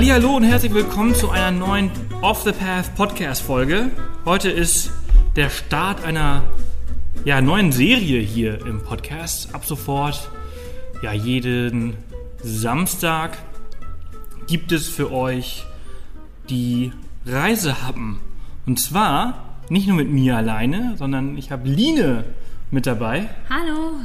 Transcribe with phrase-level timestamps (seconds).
[0.00, 1.90] Hallihallo und herzlich willkommen zu einer neuen
[2.22, 3.90] Off the Path Podcast Folge.
[4.24, 4.90] Heute ist
[5.36, 6.42] der Start einer
[7.26, 9.54] ja, neuen Serie hier im Podcast.
[9.54, 10.30] Ab sofort,
[11.02, 11.98] ja, jeden
[12.42, 13.36] Samstag
[14.46, 15.66] gibt es für euch
[16.48, 16.92] die
[17.26, 18.20] Reisehappen.
[18.64, 22.24] Und zwar nicht nur mit mir alleine, sondern ich habe Line
[22.70, 23.28] mit dabei.
[23.50, 23.96] Hallo.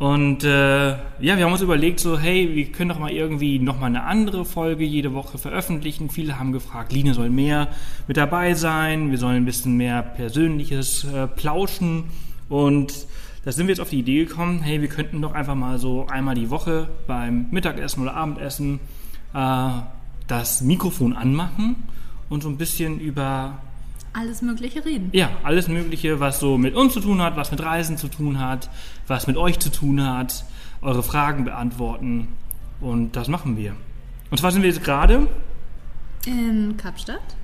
[0.00, 3.90] Und äh, ja, wir haben uns überlegt, so, hey, wir können doch mal irgendwie nochmal
[3.90, 6.08] eine andere Folge jede Woche veröffentlichen.
[6.08, 7.68] Viele haben gefragt, Line soll mehr
[8.08, 12.04] mit dabei sein, wir sollen ein bisschen mehr persönliches äh, plauschen.
[12.48, 12.94] Und
[13.44, 16.06] da sind wir jetzt auf die Idee gekommen, hey, wir könnten doch einfach mal so
[16.06, 18.80] einmal die Woche beim Mittagessen oder Abendessen
[19.34, 19.68] äh,
[20.28, 21.76] das Mikrofon anmachen
[22.30, 23.58] und so ein bisschen über
[24.12, 25.10] alles Mögliche reden.
[25.12, 28.40] ja, alles Mögliche, was so mit uns zu tun hat, was mit Reisen zu tun
[28.40, 28.68] hat,
[29.10, 30.44] was mit euch zu tun hat,
[30.80, 32.28] eure Fragen beantworten.
[32.80, 33.74] Und das machen wir.
[34.30, 35.26] Und zwar sind wir jetzt gerade,
[36.24, 37.36] In Kapstadt,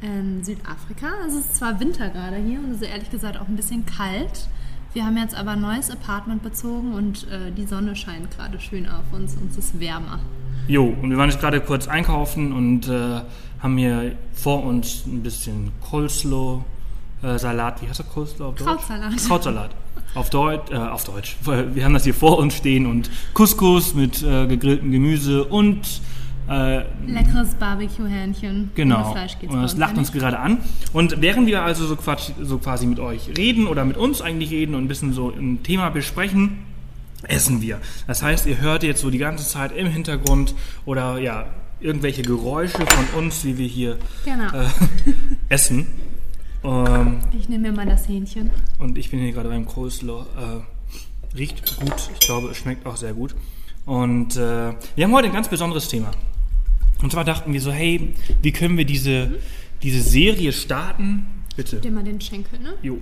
[0.00, 1.08] in Südafrika.
[1.26, 4.48] Es ist zwar Winter gerade hier und es ist ehrlich gesagt auch ein bisschen kalt.
[4.94, 8.88] Wir haben jetzt aber ein neues Apartment bezogen und äh, die Sonne scheint gerade schön
[8.88, 10.20] auf uns und es ist wärmer.
[10.68, 13.20] jo, und wir waren jetzt gerade kurz einkaufen und äh,
[13.60, 16.64] haben hier vor uns ein bisschen Coleslaw,
[17.22, 18.52] äh, Salat, wie heißt der Coleslaw?
[18.54, 19.16] Krautsalat.
[19.26, 19.70] Krautsalat.
[20.14, 21.36] Auf Deutsch, äh, auf Deutsch.
[21.44, 26.00] Wir haben das hier vor uns stehen und Couscous mit äh, gegrilltem Gemüse und
[26.48, 28.70] äh, Leckeres Barbecue-Hähnchen.
[28.74, 29.08] Genau.
[29.42, 30.20] Und bei das lacht uns nicht.
[30.20, 30.58] gerade an.
[30.94, 34.50] Und während wir also so, quatsch, so quasi mit euch reden oder mit uns eigentlich
[34.50, 36.58] reden und ein bisschen so ein Thema besprechen,
[37.24, 37.80] essen wir.
[38.06, 40.54] Das heißt, ihr hört jetzt so die ganze Zeit im Hintergrund
[40.86, 41.46] oder ja,
[41.80, 44.46] irgendwelche Geräusche von uns, wie wir hier Genau.
[44.46, 44.68] äh,
[45.50, 45.86] essen.
[46.64, 48.50] Ähm, Ich nehme mir mal das Hähnchen.
[48.78, 50.26] und ich bin hier gerade beim Coleslaw.
[50.36, 52.10] Äh, riecht gut.
[52.14, 53.34] Ich glaube, es schmeckt auch sehr gut.
[53.86, 56.10] Und äh, wir haben heute ein ganz besonderes Thema.
[57.02, 59.38] Und zwar dachten wir so, hey, wie können wir diese,
[59.82, 61.26] diese Serie starten?
[61.56, 61.76] Bitte.
[61.76, 62.74] Dir mal den Schenkel, ne?
[62.82, 62.98] Jo,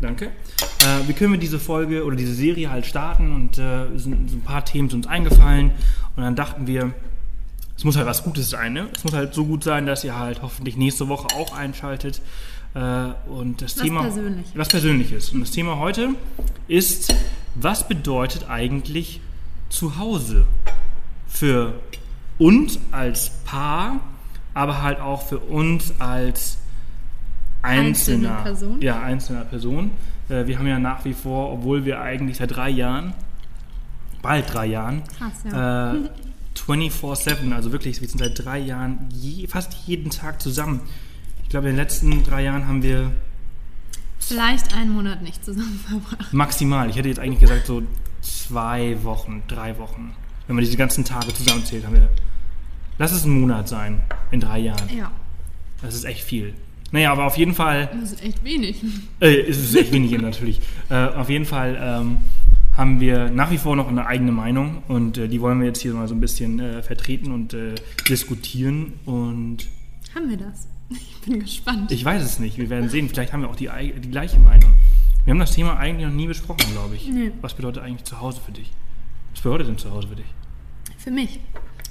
[0.00, 0.26] danke.
[0.26, 3.32] Äh, wie können wir diese Folge oder diese Serie halt starten?
[3.34, 5.70] Und äh, sind, so ein paar Themen sind uns eingefallen.
[6.16, 6.92] Und dann dachten wir,
[7.76, 8.72] es muss halt was Gutes sein.
[8.72, 8.88] Ne?
[8.94, 12.22] Es muss halt so gut sein, dass ihr halt hoffentlich nächste Woche auch einschaltet.
[12.76, 14.02] Äh, und das Was Thema.
[14.02, 14.52] Persönliches.
[14.54, 15.30] Was Persönliches.
[15.30, 16.10] Und das Thema heute
[16.68, 17.14] ist,
[17.54, 19.20] was bedeutet eigentlich
[19.70, 20.46] Zuhause
[21.26, 21.72] für
[22.38, 24.00] uns als Paar,
[24.52, 26.58] aber halt auch für uns als
[27.62, 28.82] Einzelne einzelner Person?
[28.82, 29.90] Ja, einzelner Person.
[30.28, 33.14] Äh, wir haben ja nach wie vor, obwohl wir eigentlich seit drei Jahren,
[34.20, 35.94] bald drei Jahren, Krass, ja.
[35.94, 36.10] äh,
[36.54, 40.80] 24-7, also wirklich, wir sind seit drei Jahren je, fast jeden Tag zusammen.
[41.56, 43.12] Ich glaube, in den letzten drei Jahren haben wir
[44.18, 46.30] Vielleicht einen Monat nicht zusammen verbracht.
[46.34, 47.82] maximal, ich hätte jetzt eigentlich gesagt, so
[48.20, 50.14] zwei Wochen, drei Wochen.
[50.46, 52.10] Wenn man diese ganzen Tage zusammenzählt, haben wir.
[52.98, 54.02] Lass es ein Monat sein,
[54.32, 54.86] in drei Jahren.
[54.94, 55.10] Ja,
[55.80, 56.52] Das ist echt viel.
[56.92, 57.88] Naja, aber auf jeden Fall.
[58.02, 58.82] das ist echt wenig.
[59.20, 60.60] Äh, es ist echt wenig natürlich.
[60.90, 62.18] Äh, auf jeden Fall ähm,
[62.76, 65.80] haben wir nach wie vor noch eine eigene Meinung und äh, die wollen wir jetzt
[65.80, 67.76] hier mal so ein bisschen äh, vertreten und äh,
[68.10, 68.92] diskutieren.
[69.06, 69.68] Und
[70.14, 70.68] Haben wir das?
[70.90, 71.90] Ich bin gespannt.
[71.90, 73.08] ich weiß es nicht, wir werden sehen.
[73.08, 74.72] Vielleicht haben wir auch die, die gleiche Meinung.
[75.24, 77.08] Wir haben das Thema eigentlich noch nie besprochen, glaube ich.
[77.08, 77.32] Nee.
[77.40, 78.70] Was bedeutet eigentlich zu Hause für dich?
[79.32, 80.26] Was bedeutet denn zu Hause für dich?
[80.98, 81.40] Für mich.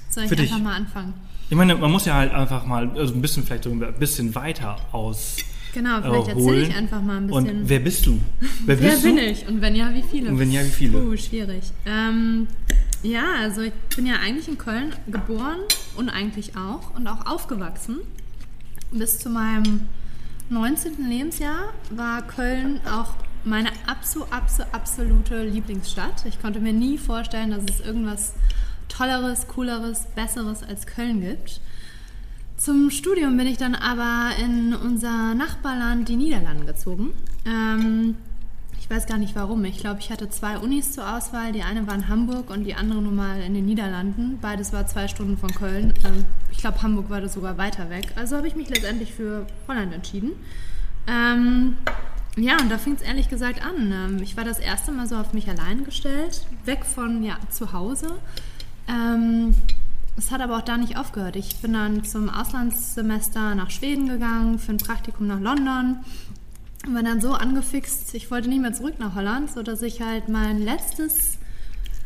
[0.08, 0.50] Soll ich Für dich.
[0.50, 1.12] einfach mal anfangen?
[1.50, 4.34] Ich meine, man muss ja halt einfach mal also ein bisschen vielleicht so ein bisschen
[4.34, 5.36] weiter aus.
[5.74, 7.60] Genau, vielleicht äh, erzähle ich einfach mal ein bisschen.
[7.60, 8.18] Und wer bist du?
[8.64, 9.22] Wer Wer bist bin du?
[9.22, 9.46] ich?
[9.46, 10.30] Und wenn ja, wie viele?
[10.30, 10.98] Und wenn ja, wie viele?
[10.98, 11.64] Uh, schwierig.
[11.84, 12.46] Ähm,
[13.02, 15.58] ja, also ich bin ja eigentlich in Köln geboren
[15.96, 17.98] und eigentlich auch und auch aufgewachsen.
[18.92, 19.88] Bis zu meinem
[20.48, 21.08] 19.
[21.08, 23.14] Lebensjahr war Köln auch
[23.44, 26.24] meine abso, abso, absolute Lieblingsstadt.
[26.26, 28.34] Ich konnte mir nie vorstellen, dass es irgendwas
[28.88, 31.60] Tolleres, Cooleres, Besseres als Köln gibt.
[32.56, 37.12] Zum Studium bin ich dann aber in unser Nachbarland, die Niederlande, gezogen.
[37.44, 38.16] Ähm,
[38.78, 39.64] ich weiß gar nicht warum.
[39.64, 41.52] Ich glaube, ich hatte zwei Unis zur Auswahl.
[41.52, 44.38] Die eine war in Hamburg und die andere nun mal in den Niederlanden.
[44.40, 45.92] Beides war zwei Stunden von Köln.
[46.04, 46.24] Ähm,
[46.66, 48.12] glaube, Hamburg war das sogar weiter weg.
[48.16, 50.32] Also habe ich mich letztendlich für Holland entschieden.
[51.06, 51.76] Ähm,
[52.36, 53.92] ja, und da fing es ehrlich gesagt an.
[53.92, 57.72] Ähm, ich war das erste Mal so auf mich allein gestellt, weg von ja, zu
[57.72, 58.08] Hause.
[58.88, 59.54] Ähm,
[60.16, 61.36] es hat aber auch da nicht aufgehört.
[61.36, 65.98] Ich bin dann zum Auslandssemester nach Schweden gegangen, für ein Praktikum nach London.
[66.84, 70.28] Und war dann so angefixt, ich wollte nicht mehr zurück nach Holland, sodass ich halt
[70.28, 71.38] mein letztes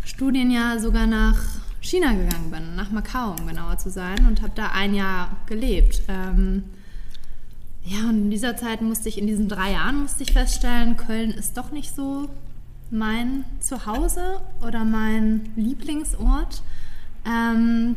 [0.04, 1.38] Studienjahr sogar nach
[1.80, 6.02] China gegangen bin, nach Macau, um genauer zu sein, und habe da ein Jahr gelebt.
[6.08, 6.64] Ähm,
[7.84, 11.30] ja, und in dieser Zeit musste ich, in diesen drei Jahren musste ich feststellen, Köln
[11.30, 12.28] ist doch nicht so
[12.90, 16.62] mein Zuhause oder mein Lieblingsort.
[17.24, 17.96] Ähm,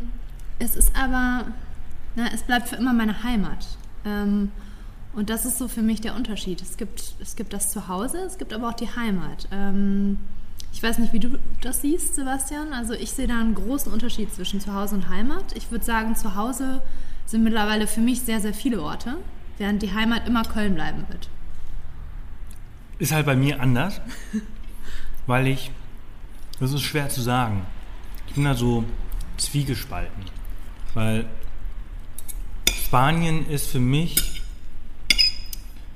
[0.60, 1.46] Es ist aber,
[2.16, 3.68] na, es bleibt für immer meine Heimat.
[4.06, 4.52] Ähm,
[5.14, 6.62] und das ist so für mich der Unterschied.
[6.62, 9.48] Es gibt, es gibt das Zuhause, es gibt aber auch die Heimat.
[9.52, 10.20] Ähm,
[10.74, 12.74] ich weiß nicht, wie du das siehst, Sebastian.
[12.74, 15.56] Also ich sehe da einen großen Unterschied zwischen Zuhause und Heimat.
[15.56, 16.82] Ich würde sagen, Zuhause
[17.26, 19.18] sind mittlerweile für mich sehr, sehr viele Orte,
[19.60, 21.30] während die Heimat immer Köln bleiben wird.
[22.98, 24.02] Ist halt bei mir anders,
[25.28, 25.72] weil ich,
[26.60, 27.66] das ist schwer zu sagen.
[28.28, 28.84] Ich bin da so
[29.38, 30.26] zwiegespalten,
[30.96, 31.26] weil
[32.74, 34.42] Spanien ist für mich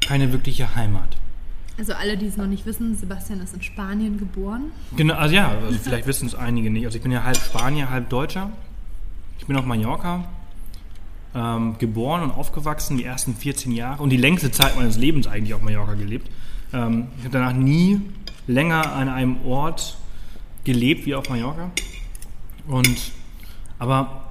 [0.02, 1.17] keine wirkliche Heimat.
[1.78, 4.72] Also alle, die es noch nicht wissen, Sebastian ist in Spanien geboren.
[4.96, 6.86] Genau, also ja, also vielleicht wissen es einige nicht.
[6.86, 8.50] Also ich bin ja halb Spanier, halb Deutscher.
[9.38, 10.28] Ich bin auf Mallorca
[11.36, 15.54] ähm, geboren und aufgewachsen, die ersten 14 Jahre und die längste Zeit meines Lebens eigentlich
[15.54, 16.30] auf Mallorca gelebt.
[16.74, 18.02] Ähm, ich habe danach nie
[18.48, 19.98] länger an einem Ort
[20.64, 21.72] gelebt wie auf Mallorca.
[22.66, 23.12] Und
[23.78, 24.24] aber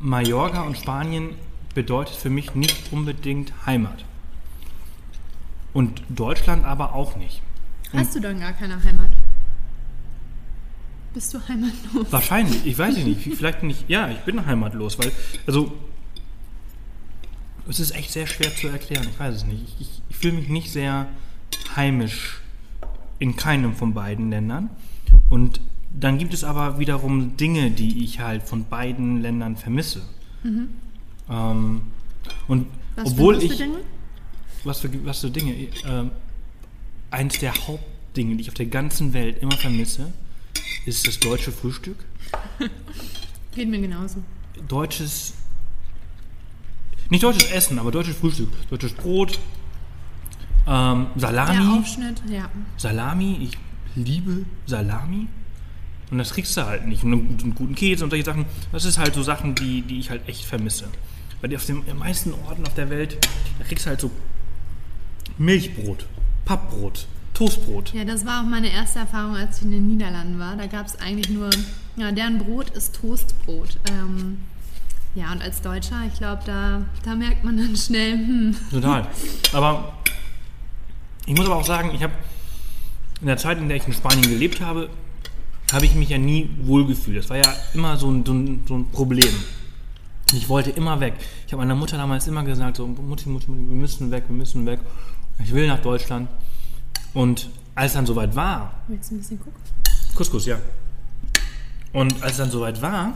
[0.00, 1.30] Mallorca und Spanien
[1.74, 4.04] bedeutet für mich nicht unbedingt Heimat.
[5.74, 7.42] Und Deutschland aber auch nicht.
[7.92, 9.10] Hast du dann gar keine Heimat?
[11.12, 12.06] Bist du heimatlos?
[12.10, 13.20] Wahrscheinlich, ich weiß nicht.
[13.36, 15.12] Vielleicht bin ich, ja, ich bin heimatlos, weil,
[15.46, 15.72] also,
[17.68, 19.62] es ist echt sehr schwer zu erklären, ich weiß es nicht.
[19.62, 21.08] Ich, ich, ich fühle mich nicht sehr
[21.76, 22.40] heimisch
[23.18, 24.70] in keinem von beiden Ländern.
[25.30, 25.60] Und
[25.92, 30.02] dann gibt es aber wiederum Dinge, die ich halt von beiden Ländern vermisse.
[30.42, 30.68] Mhm.
[31.30, 31.82] Ähm,
[32.48, 32.66] und
[32.96, 33.56] Was obwohl ich.
[33.56, 33.78] Dinge?
[34.64, 35.54] Was für, was für Dinge?
[35.86, 36.10] Ähm,
[37.10, 40.12] eins der Hauptdinge, die ich auf der ganzen Welt immer vermisse,
[40.86, 41.98] ist das deutsche Frühstück.
[43.54, 44.22] Geht mir genauso.
[44.68, 45.34] Deutsches.
[47.10, 48.48] Nicht deutsches Essen, aber deutsches Frühstück.
[48.70, 49.38] Deutsches Brot,
[50.66, 51.78] ähm, Der Salami.
[51.78, 52.50] Aufschnitt, ja.
[52.76, 53.58] Salami, ich
[53.94, 55.26] liebe Salami.
[56.10, 57.02] Und das kriegst du halt nicht.
[57.04, 58.46] Und einen guten Käse und solche Sachen.
[58.72, 60.88] Das ist halt so Sachen, die, die ich halt echt vermisse.
[61.40, 63.18] Weil die auf den meisten Orten auf der Welt,
[63.58, 64.10] da kriegst du halt so
[65.38, 66.06] Milchbrot,
[66.44, 67.92] Pappbrot, Toastbrot.
[67.92, 70.56] Ja, das war auch meine erste Erfahrung, als ich in den Niederlanden war.
[70.56, 71.50] Da gab es eigentlich nur,
[71.96, 73.78] ja, deren Brot ist Toastbrot.
[73.90, 74.38] Ähm,
[75.14, 79.06] ja, und als Deutscher, ich glaube, da, da merkt man dann schnell, hm, Total.
[79.52, 79.94] Aber
[81.26, 82.12] ich muss aber auch sagen, ich habe
[83.20, 84.90] in der Zeit, in der ich in Spanien gelebt habe,
[85.72, 87.16] habe ich mich ja nie wohlgefühlt.
[87.16, 89.32] Das war ja immer so ein, so ein, so ein Problem.
[90.32, 91.14] Ich wollte immer weg.
[91.46, 94.36] Ich habe meiner Mutter damals immer gesagt, so, Mutti, Mutti, Mutti, wir müssen weg, wir
[94.36, 94.80] müssen weg.
[95.42, 96.28] Ich will nach Deutschland.
[97.12, 99.60] Und als dann soweit war, willst du ein bisschen gucken?
[100.14, 100.58] Couscous, ja.
[101.92, 103.12] Und als es dann soweit war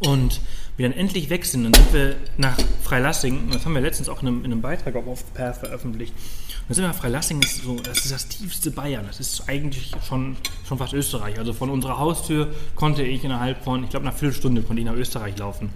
[0.00, 0.40] und
[0.76, 4.22] wir dann endlich weg sind, dann sind wir nach Freilassing, das haben wir letztens auch
[4.22, 6.12] in einem, in einem Beitrag auf Offpath veröffentlicht.
[6.12, 9.20] Und dann sind wir nach Freilassing, das ist, so, das ist das tiefste Bayern, das
[9.20, 10.36] ist eigentlich schon,
[10.66, 11.38] schon fast Österreich.
[11.38, 14.94] Also von unserer Haustür konnte ich innerhalb von, ich glaube, einer Viertelstunde konnte ich nach
[14.94, 15.70] Österreich laufen.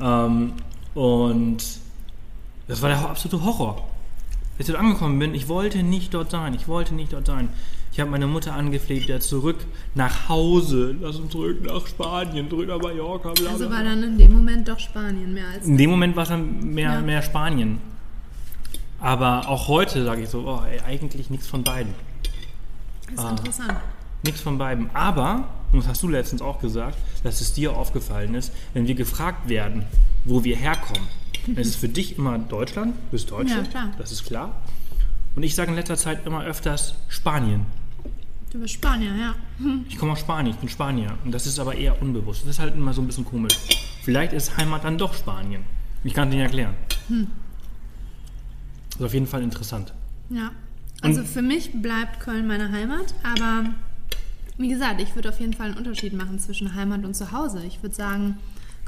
[0.00, 0.52] Ähm,
[0.94, 1.58] und
[2.68, 3.88] das war der absolute Horror.
[4.58, 6.54] Als ich dort angekommen bin, ich wollte nicht dort sein.
[6.54, 7.48] Ich wollte nicht dort sein.
[7.92, 9.56] Ich habe meine Mutter angefleht, ja zurück
[9.94, 10.94] nach Hause.
[11.00, 13.32] Lass uns zurück nach Spanien, zurück nach Mallorca.
[13.32, 13.90] Bla, Also bla, war bla.
[13.90, 15.64] dann in dem Moment doch Spanien mehr als.
[15.66, 17.00] In dem Moment war es dann mehr, Ja.
[17.00, 17.78] mehr Spanien.
[19.00, 21.94] Aber auch heute sage ich so, oh, ey, eigentlich nichts von beiden.
[23.06, 23.30] Das ist Ah.
[23.30, 23.74] interessant.
[24.24, 24.90] Nichts von beiden.
[24.94, 28.96] Aber, und das hast du letztens auch gesagt, dass es dir aufgefallen ist, wenn wir
[28.96, 29.84] gefragt werden,
[30.24, 31.06] wo wir herkommen,
[31.54, 33.90] dann ist es für dich immer Deutschland, du bist Deutsche, Ja, klar.
[33.98, 34.62] das ist klar.
[35.36, 37.66] Und ich sage in letzter Zeit immer öfters Spanien.
[38.50, 39.34] Du bist Spanier, ja.
[39.88, 41.18] Ich komme aus Spanien, ich bin Spanier.
[41.24, 42.42] Und das ist aber eher unbewusst.
[42.42, 43.54] Das ist halt immer so ein bisschen komisch.
[44.02, 45.64] Vielleicht ist Heimat dann doch Spanien.
[46.02, 46.74] Ich kann es nicht erklären.
[48.90, 49.92] Das ist auf jeden Fall interessant.
[50.30, 50.50] Ja.
[51.02, 53.66] Also für mich bleibt Köln meine Heimat, aber
[54.56, 57.62] wie gesagt, ich würde auf jeden Fall einen Unterschied machen zwischen Heimat und Zuhause.
[57.64, 58.38] Ich würde sagen,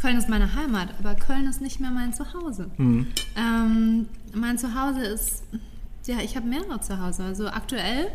[0.00, 2.70] Köln ist meine Heimat, aber Köln ist nicht mehr mein Zuhause.
[3.36, 5.42] Ähm, mein Zuhause ist,
[6.06, 7.24] ja, ich habe mehrere Zuhause.
[7.24, 8.08] Also aktuell,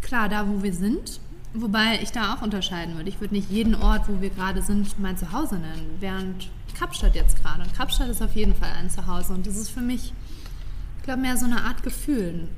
[0.00, 1.20] klar, da wo wir sind,
[1.52, 3.10] wobei ich da auch unterscheiden würde.
[3.10, 6.48] Ich würde nicht jeden Ort, wo wir gerade sind, mein Zuhause nennen, während
[6.78, 7.62] Kapstadt jetzt gerade.
[7.62, 10.14] Und Kapstadt ist auf jeden Fall ein Zuhause und das ist für mich
[10.98, 12.48] ich glaube, mehr so eine Art Gefühl.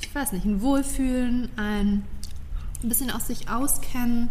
[0.00, 2.04] Ich weiß nicht, ein Wohlfühlen, ein,
[2.82, 4.30] ein bisschen aus sich auskennen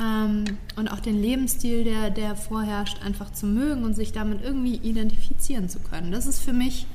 [0.00, 0.44] ähm,
[0.76, 5.68] und auch den Lebensstil, der, der vorherrscht, einfach zu mögen und sich damit irgendwie identifizieren
[5.68, 6.12] zu können.
[6.12, 6.86] Das ist für mich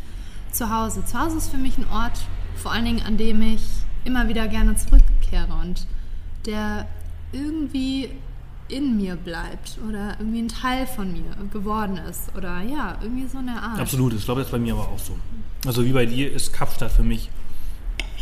[0.52, 1.06] zu Hause.
[1.06, 2.20] Zu Hause ist für mich ein Ort,
[2.56, 3.62] vor allen Dingen, an dem ich
[4.06, 5.88] immer wieder gerne zurückkehre und
[6.46, 6.88] der
[7.32, 8.10] irgendwie
[8.68, 13.38] in mir bleibt oder irgendwie ein Teil von mir geworden ist oder ja, irgendwie so
[13.38, 13.80] eine Art.
[13.80, 15.18] Absolut, ich glaube, das ist bei mir aber auch so.
[15.68, 17.30] Also wie bei dir ist Kapstadt für mich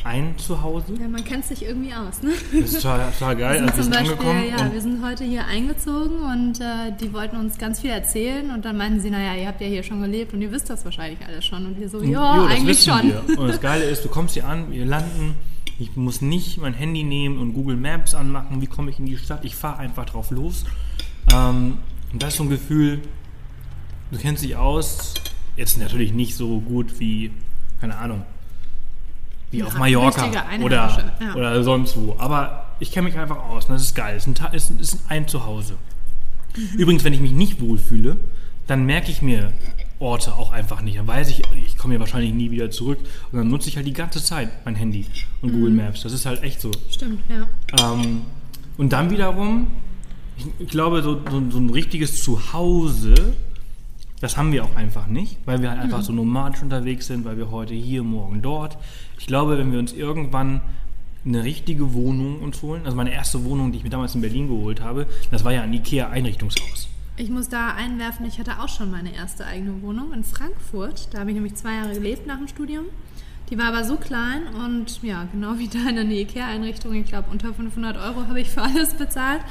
[0.04, 0.94] ein Zuhause.
[1.00, 2.32] Ja, man kennt sich irgendwie aus, ne?
[2.52, 3.62] Das ist total, total geil.
[3.62, 6.60] Wir Also sind wir zum sind Beispiel, angekommen ja, wir sind heute hier eingezogen und
[6.60, 9.68] äh, die wollten uns ganz viel erzählen und dann meinten sie, naja, ihr habt ja
[9.68, 11.66] hier schon gelebt und ihr wisst das wahrscheinlich alles schon.
[11.66, 13.14] Und wir so, ja, eigentlich schon.
[13.28, 13.40] Wir.
[13.40, 15.36] Und das Geile ist, du kommst hier an, wir landen,
[15.80, 19.18] ich muss nicht mein Handy nehmen und Google Maps anmachen, wie komme ich in die
[19.18, 20.66] Stadt, ich fahre einfach drauf los.
[21.34, 21.78] Ähm,
[22.12, 23.02] und das ist so ein Gefühl,
[24.12, 25.14] du kennst dich aus,
[25.56, 27.32] jetzt natürlich nicht so gut wie,
[27.80, 28.24] keine Ahnung,
[29.54, 30.30] wie Ja, auf Mallorca
[30.62, 31.36] oder, ja.
[31.36, 32.16] oder sonst wo.
[32.18, 34.16] Aber ich kenne mich einfach aus und das ist geil.
[34.18, 35.76] Es ist ein, ist, ist ein Zuhause.
[36.58, 36.78] Mhm.
[36.80, 38.18] Übrigens, wenn ich mich nicht wohlfühle,
[38.68, 39.54] dann merke ich mir
[40.00, 40.98] Orte auch einfach nicht.
[40.98, 43.00] Dann weiß ich, ich komme hier wahrscheinlich nie wieder zurück.
[43.32, 45.06] Und dann nutze ich halt die ganze Zeit mein Handy
[45.42, 45.78] und Google Mhm.
[45.78, 46.02] Maps.
[46.04, 46.72] Das ist halt echt so.
[46.90, 47.48] Stimmt, ja.
[47.94, 48.22] Ähm,
[48.78, 49.68] und dann wiederum,
[50.38, 53.14] ich, ich glaube, so, so, so ein richtiges Zuhause,
[54.24, 57.36] das haben wir auch einfach nicht, weil wir halt einfach so nomadisch unterwegs sind, weil
[57.36, 58.78] wir heute hier, morgen dort.
[59.20, 60.62] Ich glaube, wenn wir uns irgendwann
[61.26, 64.48] eine richtige Wohnung uns holen, also meine erste Wohnung, die ich mir damals in Berlin
[64.48, 66.88] geholt habe, das war ja ein IKEA-Einrichtungshaus.
[67.18, 71.10] Ich muss da einwerfen, ich hatte auch schon meine erste eigene Wohnung in Frankfurt.
[71.12, 72.86] Da habe ich nämlich zwei Jahre gelebt nach dem Studium.
[73.50, 76.94] Die war aber so klein und ja, genau wie deine eine Ikea-Einrichtung.
[76.94, 79.42] Ich glaube, unter 500 Euro habe ich für alles bezahlt.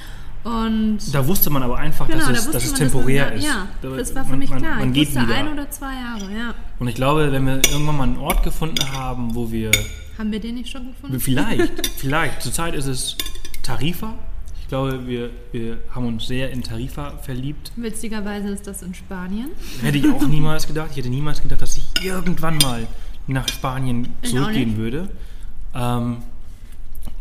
[0.45, 3.31] Und Da wusste man aber einfach, genau, dass, da es, wusste dass es man, temporär
[3.31, 3.45] dass ist.
[3.47, 4.77] Ja, Da- das war für man, mich man, klar.
[4.79, 5.35] Man ich geht wusste wieder.
[5.37, 6.55] ein oder zwei Jahre, ja.
[6.81, 9.71] Und ich glaube, wenn wir irgendwann mal einen Ort gefunden haben, wo wir
[10.19, 11.21] Haben wir den nicht schon gefunden?
[11.21, 12.43] Vielleicht, vielleicht.
[12.43, 13.17] Zurzeit ist es
[13.63, 14.15] Tarifa.
[14.61, 17.71] Ich glaube, wir, wir haben uns sehr in Tarifa verliebt.
[17.77, 19.51] Witzigerweise ist das in Spanien.
[19.83, 20.89] Hätte ich auch niemals gedacht.
[20.93, 22.87] Ich hätte niemals gedacht, dass ich irgendwann mal
[23.29, 25.09] nach Spanien Ich zurückgehen würde.
[25.75, 26.19] Ähm,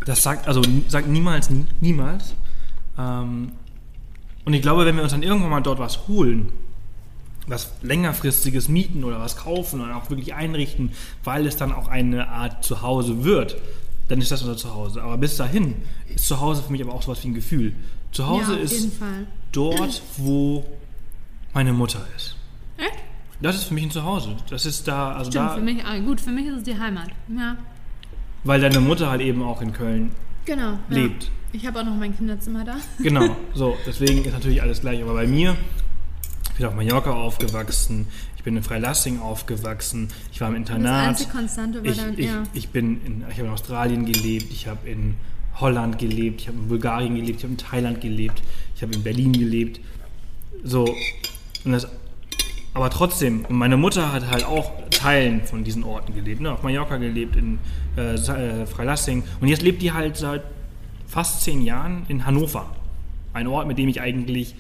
[0.05, 2.33] das sagt, also sagt niemals, nie, niemals.
[2.97, 3.51] Ähm,
[4.45, 6.51] und ich glaube, wenn wir uns dann irgendwann mal dort was holen,
[7.47, 10.91] was längerfristiges mieten oder was kaufen oder auch wirklich einrichten,
[11.23, 13.57] weil es dann auch eine Art Zuhause wird,
[14.07, 15.01] dann ist das unser Zuhause.
[15.01, 15.75] Aber bis dahin
[16.13, 17.73] ist Zuhause für mich aber auch sowas wie ein Gefühl.
[18.11, 19.27] Zuhause ja, ist Fall.
[19.51, 20.65] dort, wo
[21.53, 22.35] meine Mutter ist.
[22.77, 23.03] Echt?
[23.41, 24.35] Das ist für mich ein Zuhause.
[24.49, 26.77] Das ist da, also Stimmt, da, für mich, ah, gut, für mich ist es die
[26.77, 27.09] Heimat.
[27.35, 27.57] Ja,
[28.43, 30.11] weil deine Mutter halt eben auch in Köln
[30.45, 30.79] genau.
[30.89, 31.09] Ja.
[31.53, 32.77] Ich habe auch noch mein Kinderzimmer da.
[33.03, 35.01] Genau, so, deswegen ist natürlich alles gleich.
[35.01, 35.55] Aber bei mir,
[36.51, 41.09] ich bin auf Mallorca aufgewachsen, ich bin in Freilassing aufgewachsen, ich war im Das Internat.
[41.09, 42.43] einzige Konstante war Ich, dann, ich, ja.
[42.53, 45.15] ich bin in, ich habe in Australien gelebt, ich habe in
[45.59, 48.41] Holland gelebt, ich habe in Bulgarien gelebt, ich habe in Thailand gelebt,
[48.75, 49.79] ich habe in Berlin gelebt.
[50.63, 50.85] So,
[51.65, 51.87] und das,
[52.73, 56.51] aber trotzdem, und meine Mutter hat halt auch Teilen von diesen Orten gelebt, ne?
[56.51, 57.59] auf Mallorca gelebt, in
[57.97, 59.23] äh, äh, Freilassing.
[59.41, 60.43] Und jetzt lebt die halt seit
[61.11, 62.65] fast zehn Jahren in Hannover.
[63.33, 64.55] Ein Ort, mit dem ich eigentlich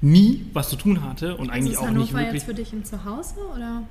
[0.00, 2.34] nie was zu tun hatte und Also eigentlich ist auch Hannover nicht wirklich.
[2.34, 3.82] jetzt für dich ein Zuhause oder?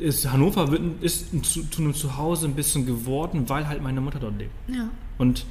[0.00, 4.18] ist Hannover wird, ist zu, zu einem Zuhause ein bisschen geworden, weil halt meine Mutter
[4.18, 4.50] dort lebt.
[4.68, 4.88] Ja.
[5.16, 5.46] Und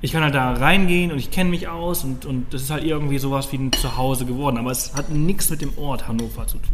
[0.00, 2.84] ich kann halt da reingehen und ich kenne mich aus und, und das ist halt
[2.84, 4.56] irgendwie sowas wie ein Zuhause geworden.
[4.56, 6.70] Aber es hat nichts mit dem Ort Hannover zu tun.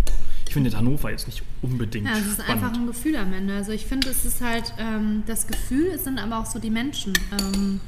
[0.46, 2.50] Ich finde Hannover jetzt nicht unbedingt Ja, es ist spannend.
[2.64, 3.54] einfach ein Gefühl am Ende.
[3.54, 6.70] Also ich finde, es ist halt ähm, das Gefühl, es sind aber auch so die
[6.70, 7.80] Menschen, ähm,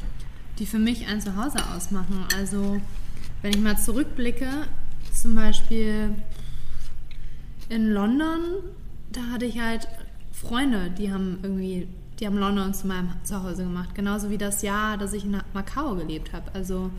[0.59, 2.25] die für mich ein Zuhause ausmachen.
[2.37, 2.81] Also
[3.43, 4.49] wenn ich mal zurückblicke,
[5.15, 6.15] zum Beispiel
[7.69, 8.41] in London,
[9.13, 9.89] da hatte ich halt
[10.33, 11.87] Freunde, die haben irgendwie,
[12.21, 13.95] die haben London zu meinem Zuhause gemacht.
[13.95, 16.53] Genauso wie das Jahr, dass ich in Macau gelebt habe.
[16.55, 16.91] Also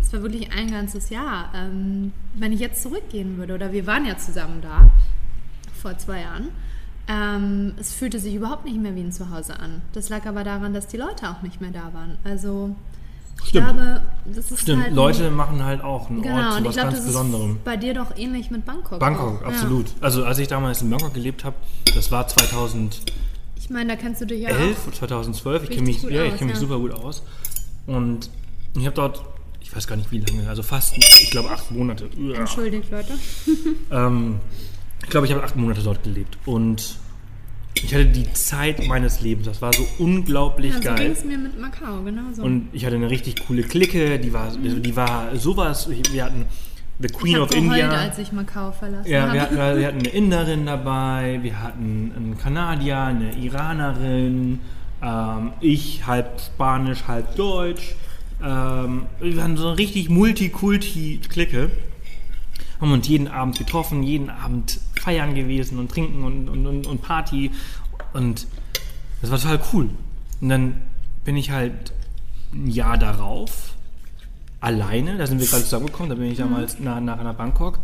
[0.00, 1.50] es war wirklich ein ganzes Jahr.
[1.54, 4.90] Ähm, wenn ich jetzt zurückgehen würde, oder wir waren ja zusammen da,
[5.76, 6.48] vor zwei Jahren.
[7.08, 9.82] Ähm, es fühlte sich überhaupt nicht mehr wie ein Zuhause an.
[9.92, 12.18] Das lag aber daran, dass die Leute auch nicht mehr da waren.
[12.24, 12.74] Also
[13.42, 13.66] ich Stimmt.
[13.66, 16.90] glaube, das ist Stimmt, halt Leute machen halt auch einen genau, Ort zu was glaube,
[16.92, 17.60] ganz Besonderem.
[17.64, 18.98] bei dir doch ähnlich mit Bangkok.
[18.98, 19.46] Bangkok, auch.
[19.46, 19.86] absolut.
[20.00, 21.54] Also als ich damals in Bangkok gelebt habe,
[21.94, 23.14] das war 2011 Ja.
[23.58, 24.86] Ich meine, da kennst du dich ja auch.
[24.86, 25.64] oder 2012.
[25.64, 26.60] Ich kenne mich, ja, ich kenn mich ja.
[26.60, 27.22] super gut aus.
[27.86, 28.30] Und
[28.76, 29.22] ich habe dort,
[29.68, 32.08] ich weiß gar nicht wie lange, also fast, ich glaube acht Monate.
[32.18, 32.36] Uah.
[32.36, 33.12] Entschuldigt, Leute.
[33.90, 34.36] Ähm,
[35.02, 36.96] ich glaube, ich habe acht Monate dort gelebt und
[37.74, 39.46] ich hatte die Zeit meines Lebens.
[39.46, 41.10] Das war so unglaublich Ja, so ging geil.
[41.12, 42.42] es mir mit Macau, genau so.
[42.42, 45.88] Und ich hatte eine richtig coole Clique, die war, die war sowas.
[46.12, 46.46] Wir hatten
[46.98, 47.90] The ich Queen habe of geheult, India.
[47.90, 49.34] als ich Macau verlassen Ja, habe.
[49.34, 54.60] wir hatten, wir hatten eine Inderin dabei, wir hatten einen Kanadier, eine Iranerin,
[55.02, 57.94] ähm, ich halb Spanisch, halb Deutsch.
[58.42, 61.70] Ähm, wir hatten so eine richtig Multikulti-Clique.
[62.80, 67.02] Haben uns jeden Abend getroffen, jeden Abend feiern gewesen und trinken und, und, und, und
[67.02, 67.50] Party.
[68.12, 68.46] Und
[69.20, 69.90] das war total cool.
[70.40, 70.82] Und dann
[71.24, 71.92] bin ich halt
[72.52, 73.74] ein Jahr darauf
[74.60, 77.78] alleine, da sind wir gerade zusammengekommen, da bin ich damals nach, nach, nach Bangkok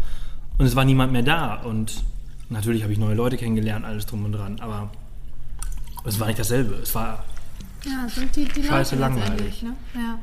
[0.59, 2.03] und es war niemand mehr da und
[2.49, 4.91] natürlich habe ich neue Leute kennengelernt, alles drum und dran, aber
[6.05, 6.75] Es war nicht dasselbe.
[6.75, 7.25] Es war
[7.85, 9.63] Ja, sind die, die Scheiße Leute langweilig.
[9.63, 9.75] Ne?
[9.95, 10.19] Ja.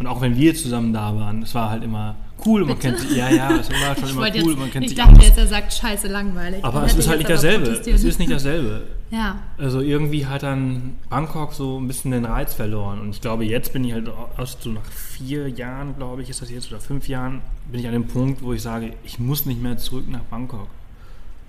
[0.00, 2.16] Und auch wenn wir zusammen da waren, es war halt immer
[2.46, 2.60] cool.
[2.64, 2.80] Man Bitte?
[2.88, 4.26] kennt sich, ja, ja, es war schon Ich, immer cool.
[4.34, 5.26] jetzt, Man kennt ich sich dachte aus.
[5.26, 6.64] jetzt, er sagt scheiße langweilig.
[6.64, 7.66] Aber es ist halt nicht dasselbe.
[7.68, 8.82] Es ist nicht dasselbe.
[9.12, 13.00] Ja, Also irgendwie hat dann Bangkok so ein bisschen den Reiz verloren.
[13.00, 16.40] Und ich glaube, jetzt bin ich halt aus so nach vier Jahren, glaube ich, ist
[16.42, 17.40] das jetzt, oder fünf Jahren,
[17.72, 20.68] bin ich an dem Punkt, wo ich sage, ich muss nicht mehr zurück nach Bangkok.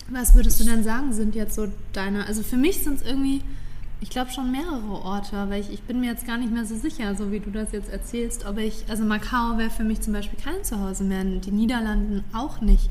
[0.10, 3.42] was würdest du denn sagen, sind jetzt so deine, also für mich sind es irgendwie,
[4.02, 6.76] ich glaube schon mehrere Orte, weil ich, ich bin mir jetzt gar nicht mehr so
[6.76, 10.14] sicher, so wie du das jetzt erzählst, ob ich, also Macau wäre für mich zum
[10.14, 12.90] Beispiel kein Zuhause mehr, die Niederlanden auch nicht,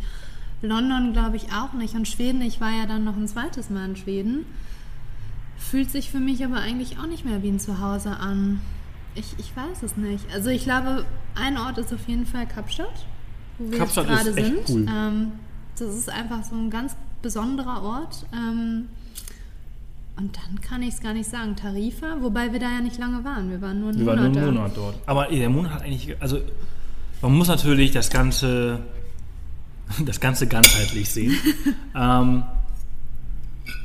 [0.63, 3.87] London glaube ich auch nicht und Schweden, ich war ja dann noch ein zweites Mal
[3.87, 4.47] in Schweden,
[5.59, 8.61] fühlt sich für mich aber eigentlich auch nicht mehr wie ein Zuhause an.
[9.15, 10.25] Ich, ich weiß es nicht.
[10.33, 13.07] Also ich glaube, ein Ort ist auf jeden Fall Kapstadt,
[13.59, 14.71] wo wir Kapstadt gerade echt sind.
[14.71, 14.87] cool.
[14.89, 15.33] Ähm,
[15.77, 18.27] das ist einfach so ein ganz besonderer Ort.
[18.33, 18.89] Ähm,
[20.17, 21.57] und dann kann ich es gar nicht sagen.
[21.57, 23.51] Tarifa, wobei wir da ja nicht lange waren.
[23.51, 24.55] Wir waren nur einen Wir waren nur Monat einen.
[24.55, 24.99] Monat dort.
[25.07, 26.39] Aber der Monat hat eigentlich, also
[27.23, 28.81] man muss natürlich das Ganze,
[30.05, 31.37] das Ganze ganzheitlich sehen.
[31.95, 32.43] ähm,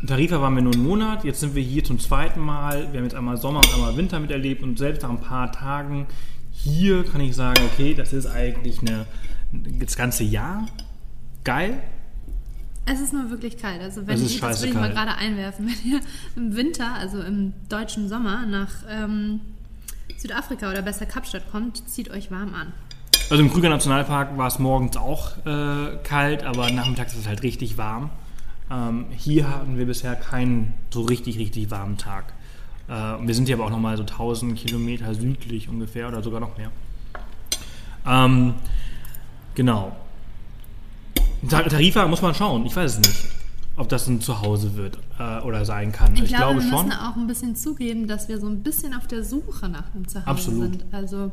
[0.05, 2.91] Tarifa waren wir nur einen Monat, jetzt sind wir hier zum zweiten Mal.
[2.91, 6.07] Wir haben jetzt einmal Sommer und einmal Winter miterlebt und selbst nach ein paar Tagen
[6.51, 9.05] hier kann ich sagen, okay, das ist eigentlich eine,
[9.51, 10.65] das ganze Jahr
[11.43, 11.81] geil.
[12.85, 13.81] Es ist nur wirklich kalt.
[13.81, 15.99] Also wenn ich, das will ich mal gerade einwerfen, wenn ihr
[16.35, 19.41] im Winter, also im deutschen Sommer, nach ähm,
[20.17, 22.73] Südafrika oder besser Kapstadt kommt, zieht euch warm an.
[23.29, 27.41] Also im Krüger Nationalpark war es morgens auch äh, kalt, aber nachmittags ist es halt
[27.41, 28.11] richtig warm.
[28.69, 32.33] Ähm, hier hatten wir bisher keinen so richtig, richtig warmen Tag.
[32.87, 36.55] Äh, wir sind hier aber auch nochmal so 1000 Kilometer südlich ungefähr oder sogar noch
[36.57, 36.71] mehr.
[38.05, 38.53] Ähm,
[39.55, 39.95] genau.
[41.49, 43.25] Ta- Tarifa muss man schauen, ich weiß es nicht,
[43.77, 46.15] ob das ein Zuhause wird äh, oder sein kann.
[46.15, 46.87] Ich, glaube, wir schon.
[46.87, 50.07] müssen auch ein bisschen zugeben, dass wir so ein bisschen auf der Suche nach einem
[50.07, 50.71] Zuhause Absolut.
[50.71, 50.85] sind.
[50.93, 51.31] Also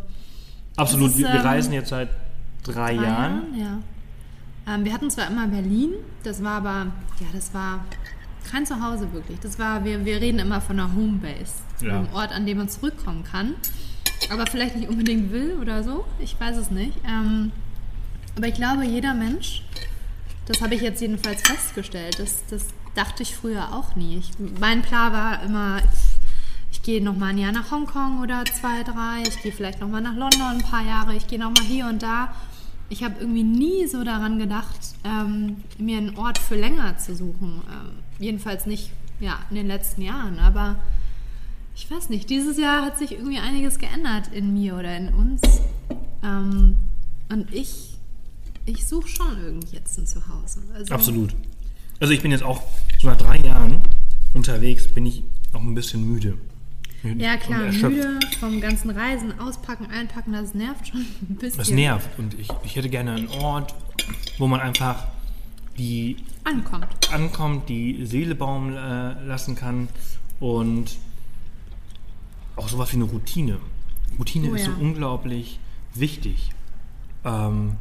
[0.77, 2.09] Absolut, ist, wir, wir ähm, reisen jetzt seit
[2.65, 3.43] drei, drei Jahren.
[3.59, 3.79] ja.
[4.75, 5.91] Ähm, wir hatten zwar immer Berlin,
[6.23, 6.87] das war aber,
[7.21, 7.85] ja, das war
[8.51, 9.41] kein Zuhause wirklich.
[9.41, 11.99] Das war, wir, wir reden immer von einer Homebase, Ja.
[11.99, 13.55] einem Ort, an dem man zurückkommen kann.
[14.33, 16.93] Aber vielleicht nicht unbedingt will oder so, ich weiß es nicht.
[17.09, 17.51] Ähm,
[18.37, 19.63] aber ich glaube, jeder Mensch,
[20.47, 24.19] das habe ich jetzt jedenfalls festgestellt, das, das dachte ich früher auch nie.
[24.19, 25.81] Ich, mein Plan war immer,
[26.71, 29.89] ich gehe noch mal ein Jahr nach Hongkong oder zwei, drei, ich gehe vielleicht noch
[29.89, 32.35] mal nach London ein paar Jahre, ich gehe noch mal hier und da.
[32.89, 37.63] Ich habe irgendwie nie so daran gedacht, ähm, mir einen Ort für länger zu suchen.
[37.71, 40.77] Ähm, jedenfalls nicht ja, in den letzten Jahren, aber
[41.75, 45.41] ich weiß nicht, dieses Jahr hat sich irgendwie einiges geändert in mir oder in uns.
[46.23, 46.77] Ähm,
[47.31, 47.92] und ich,
[48.67, 50.61] ich suche schon irgendwie jetzt ein Zuhause.
[50.75, 51.35] Also, Absolut.
[52.01, 52.63] Also ich bin jetzt auch
[53.01, 53.81] so nach drei Jahren
[54.35, 55.23] unterwegs, bin ich
[55.53, 56.39] auch ein bisschen müde.
[57.19, 61.59] Ja, klar, müde vom ganzen Reisen, auspacken, einpacken, das nervt schon ein bisschen.
[61.59, 63.75] Das nervt und ich, ich hätte gerne einen Ort,
[64.39, 65.09] wo man einfach
[65.79, 66.87] die Ankommt.
[67.13, 69.89] ankommt, die Seele baumeln äh, lassen kann
[70.39, 70.97] und
[72.57, 73.59] auch sowas wie eine Routine.
[74.19, 74.77] Routine Oh ist so ja.
[74.77, 75.59] unglaublich
[75.95, 76.51] wichtig.
[77.25, 77.77] Ähm,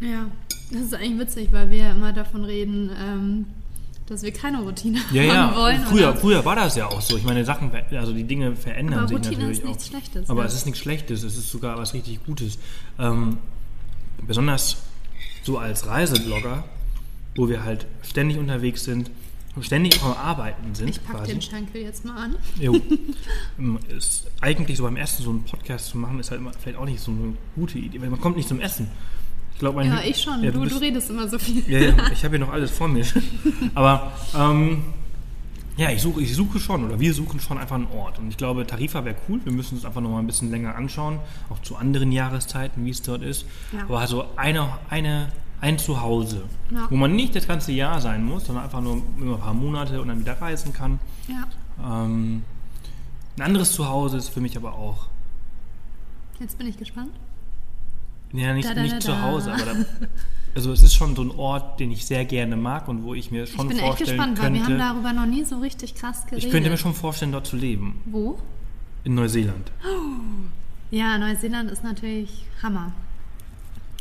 [0.00, 0.26] Ja,
[0.70, 3.46] das ist eigentlich witzig, weil wir ja immer davon reden, ähm,
[4.06, 5.82] dass wir keine Routine ja, ja, haben wollen.
[5.82, 7.16] früher, früher war das ja auch so.
[7.16, 9.68] Ich meine, Sachen, also die Dinge verändern Aber sich Routine natürlich ist auch.
[9.68, 10.46] nichts Schlechtes, Aber ja.
[10.46, 12.58] es ist nichts Schlechtes, es ist sogar was richtig Gutes.
[12.98, 13.38] Ähm,
[14.26, 14.76] besonders
[15.42, 16.64] so als Reiseblogger,
[17.36, 19.10] wo wir halt ständig unterwegs sind,
[19.60, 20.88] ständig auch am Arbeiten sind.
[20.88, 22.36] Ich packe den Schenkel jetzt mal an.
[22.58, 22.80] Jo.
[23.58, 26.78] Ähm, ist eigentlich so beim Essen so einen Podcast zu machen, ist halt immer vielleicht
[26.78, 28.88] auch nicht so eine gute Idee, weil man kommt nicht zum Essen.
[29.58, 30.40] Ich glaube, mein Ja, ich schon.
[30.44, 31.68] Ja, du, bist- du redest immer so viel.
[31.68, 33.04] Ja, ja, ich habe hier noch alles vor mir.
[33.74, 34.84] Aber ähm,
[35.76, 38.20] ja, ich suche, ich suche schon oder wir suchen schon einfach einen Ort.
[38.20, 39.40] Und ich glaube, Tarifa wäre cool.
[39.42, 41.18] Wir müssen uns einfach noch mal ein bisschen länger anschauen,
[41.50, 43.46] auch zu anderen Jahreszeiten, wie es dort ist.
[43.72, 43.82] Ja.
[43.82, 46.86] Aber also eine, eine, ein Zuhause, Ja.
[46.88, 50.00] wo man nicht das ganze Jahr sein muss, sondern einfach nur immer ein paar Monate
[50.00, 51.00] und dann wieder reisen kann.
[51.26, 52.44] Ja, Ähm,
[53.36, 55.06] ein anderes Zuhause ist für mich aber auch,
[56.38, 57.10] jetzt bin ich gespannt.
[58.32, 59.22] Ja, nicht, Da, da, nicht da, zu.
[59.22, 59.72] Hause, aber da,
[60.54, 63.30] also es ist schon so ein Ort, den ich sehr gerne mag und wo ich
[63.30, 64.84] mir Ich schon bin echt vorstellen gespannt, weil wir könnte.
[64.84, 66.44] haben darüber noch nie so richtig krass geredet.
[66.44, 68.00] Ich könnte mir schon vorstellen, dort zu leben.
[68.06, 68.38] Wo?
[69.04, 69.70] In Neuseeland.
[70.90, 72.92] Ja, Neuseeland ist natürlich Hammer.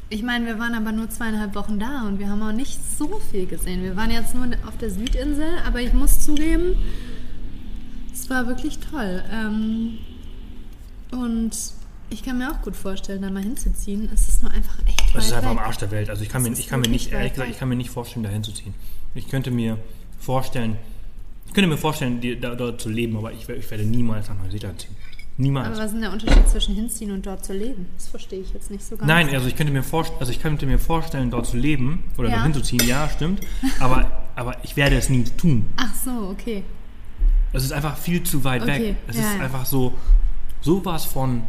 [0.09, 3.19] Ich meine, wir waren aber nur zweieinhalb Wochen da und wir haben auch nicht so
[3.29, 3.83] viel gesehen.
[3.83, 6.77] Wir waren jetzt nur auf der Südinsel, aber ich muss zugeben,
[8.13, 9.21] es war wirklich toll.
[9.33, 9.97] Ähm,
[11.11, 11.51] und
[12.09, 14.09] ich kann mir auch gut vorstellen, da mal hinzuziehen.
[14.13, 15.57] Es ist nur einfach echt weit ist einfach am.
[15.59, 16.09] Arsch der Welt.
[16.09, 17.89] Also ich kann Das mir, ich kann mir nicht, ehrlich gesagt, ich kann mir nicht
[17.89, 18.73] vorstellen, da hinzuziehen.
[19.15, 19.77] Ich könnte mir
[20.19, 20.77] vorstellen,
[21.47, 24.37] Ich könnte mir vorstellen, die, da, dort zu leben, aber ich, ich werde niemals nach
[24.37, 24.95] Neuseeland ziehen.
[25.39, 25.67] Niemals.
[25.67, 27.85] Aber was ist denn der Unterschied zwischen hinziehen und dort zu leben?
[27.95, 29.07] Das verstehe ich jetzt nicht so ganz.
[29.07, 32.29] Nein, also ich könnte mir vorstellen, also ich könnte mir vorstellen, dort zu leben oder
[32.29, 32.35] Ja.
[32.37, 33.41] dorthin zu ziehen, ja, stimmt.
[33.79, 35.67] Aber, aber ich werde es nie tun.
[35.77, 36.63] Ach so, okay.
[37.53, 38.95] Es ist einfach viel zu weit Okay, weg.
[39.07, 39.43] Es ja, ist ja.
[39.43, 39.93] einfach so
[40.61, 41.43] sowas von,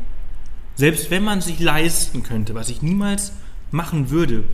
[0.79, 3.33] selbst wenn man sich leisten könnte, was ich niemals
[3.73, 4.45] machen würde,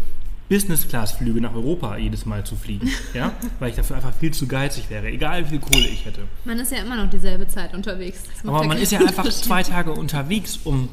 [0.49, 4.89] Business-Class-Flüge nach Europa jedes Mal zu fliegen, ja, weil ich dafür einfach viel zu geizig
[4.89, 6.23] wäre, egal wie viel Kohle ich hätte.
[6.47, 8.23] Man ist ja immer noch dieselbe Zeit unterwegs.
[8.43, 10.89] Aber man ist ja einfach zwei Tage unterwegs, um,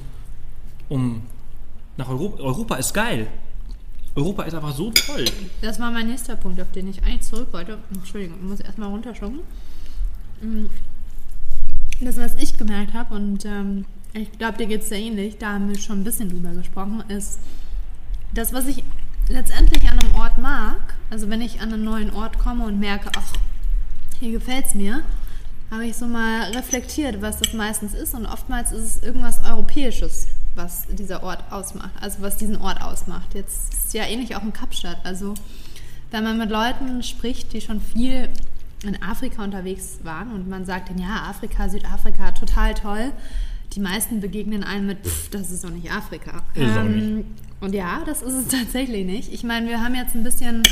[0.90, 1.22] um
[1.96, 2.44] nach Europa.
[2.44, 3.28] Europa ist geil.
[4.16, 5.24] Europa ist einfach so toll.
[5.62, 7.78] Das war mein nächster Punkt, auf den ich eigentlich zurück wollte.
[7.94, 9.40] Entschuldigung, ich muss erstmal runterschlucken.
[10.42, 10.66] Mm.
[12.02, 15.54] Das, was ich gemerkt habe, und ähm, ich glaube, dir geht es sehr ähnlich, da
[15.54, 17.40] haben wir schon ein bisschen drüber gesprochen, ist
[18.34, 18.84] das, was ich
[19.30, 23.10] letztendlich an einem Ort mag, also wenn ich an einen neuen Ort komme und merke,
[23.16, 23.34] ach,
[24.20, 25.04] hier gefällt es mir,
[25.72, 28.14] habe ich so mal reflektiert, was das meistens ist.
[28.14, 33.34] Und oftmals ist es irgendwas Europäisches, was dieser Ort ausmacht, also was diesen Ort ausmacht.
[33.34, 34.98] Jetzt ist es ja ähnlich auch in Kapstadt.
[35.06, 35.34] Also
[36.12, 38.28] wenn man mit Leuten spricht, die schon viel
[38.84, 43.14] in Afrika unterwegs waren und man sagt denen, ja, Afrika, Südafrika, total toll.
[43.74, 46.44] Die meisten begegnen einem mit, pff, das ist doch nicht Afrika.
[46.56, 47.26] Ist Ähm,
[47.62, 49.32] Und ja, das ist es tatsächlich nicht.
[49.34, 50.64] Ich meine, wir haben jetzt ein bisschen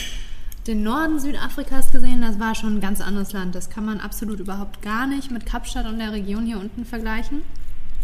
[0.68, 3.56] den Norden Südafrikas gesehen, das war schon ein ganz anderes Land.
[3.56, 7.42] Das kann man absolut überhaupt gar nicht mit Kapstadt und der Region hier unten vergleichen.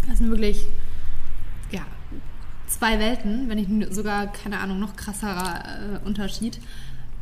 [0.07, 0.65] Das sind wirklich,
[1.71, 1.81] ja,
[2.67, 5.63] zwei Welten, wenn nicht n- sogar, keine Ahnung, noch krasserer
[6.03, 6.59] äh, Unterschied.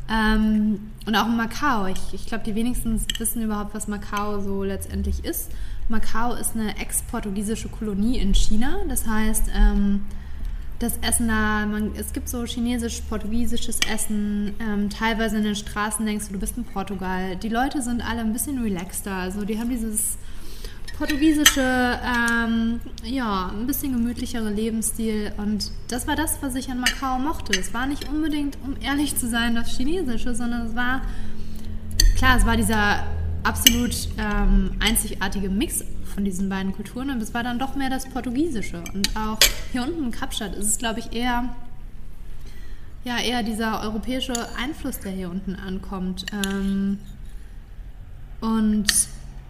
[0.08, 1.86] Ähm, und auch in Macau.
[1.86, 5.50] Ich, ich glaube, die wenigsten wissen überhaupt, was Macau so letztendlich ist.
[5.88, 8.78] Macau ist eine ex-portugiesische Kolonie in China.
[8.88, 10.06] Das heißt, ähm,
[10.78, 14.54] das Essen da, man, es gibt so chinesisch-portugiesisches Essen.
[14.60, 17.36] Ähm, teilweise in den Straßen denkst du, du bist in Portugal.
[17.36, 19.14] Die Leute sind alle ein bisschen relaxter.
[19.14, 20.18] Also die haben dieses
[20.98, 25.32] portugiesische, ähm, ja, ein bisschen gemütlichere Lebensstil.
[25.36, 27.58] Und das war das, was ich an Macau mochte.
[27.58, 31.02] Es war nicht unbedingt, um ehrlich zu sein, das Chinesische, sondern es war,
[32.16, 33.04] klar, es war dieser
[33.44, 38.08] absolut ähm, einzigartige Mix von diesen beiden Kulturen, aber es war dann doch mehr das
[38.08, 38.82] Portugiesische.
[38.94, 39.38] Und auch
[39.72, 41.54] hier unten in Kapstadt ist es, glaube ich, eher,
[43.04, 46.26] ja, eher dieser europäische Einfluss, der hier unten ankommt.
[46.32, 46.98] Ähm,
[48.40, 48.86] und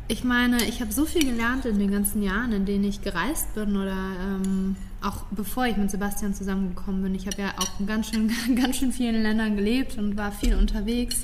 [0.08, 3.54] ich meine, ich habe so viel gelernt in den ganzen Jahren, in denen ich gereist
[3.54, 7.14] bin oder ähm, auch bevor ich mit Sebastian zusammengekommen bin.
[7.14, 10.54] Ich habe ja auch in ganz schön, ganz schön vielen Ländern gelebt und war viel
[10.54, 11.22] unterwegs.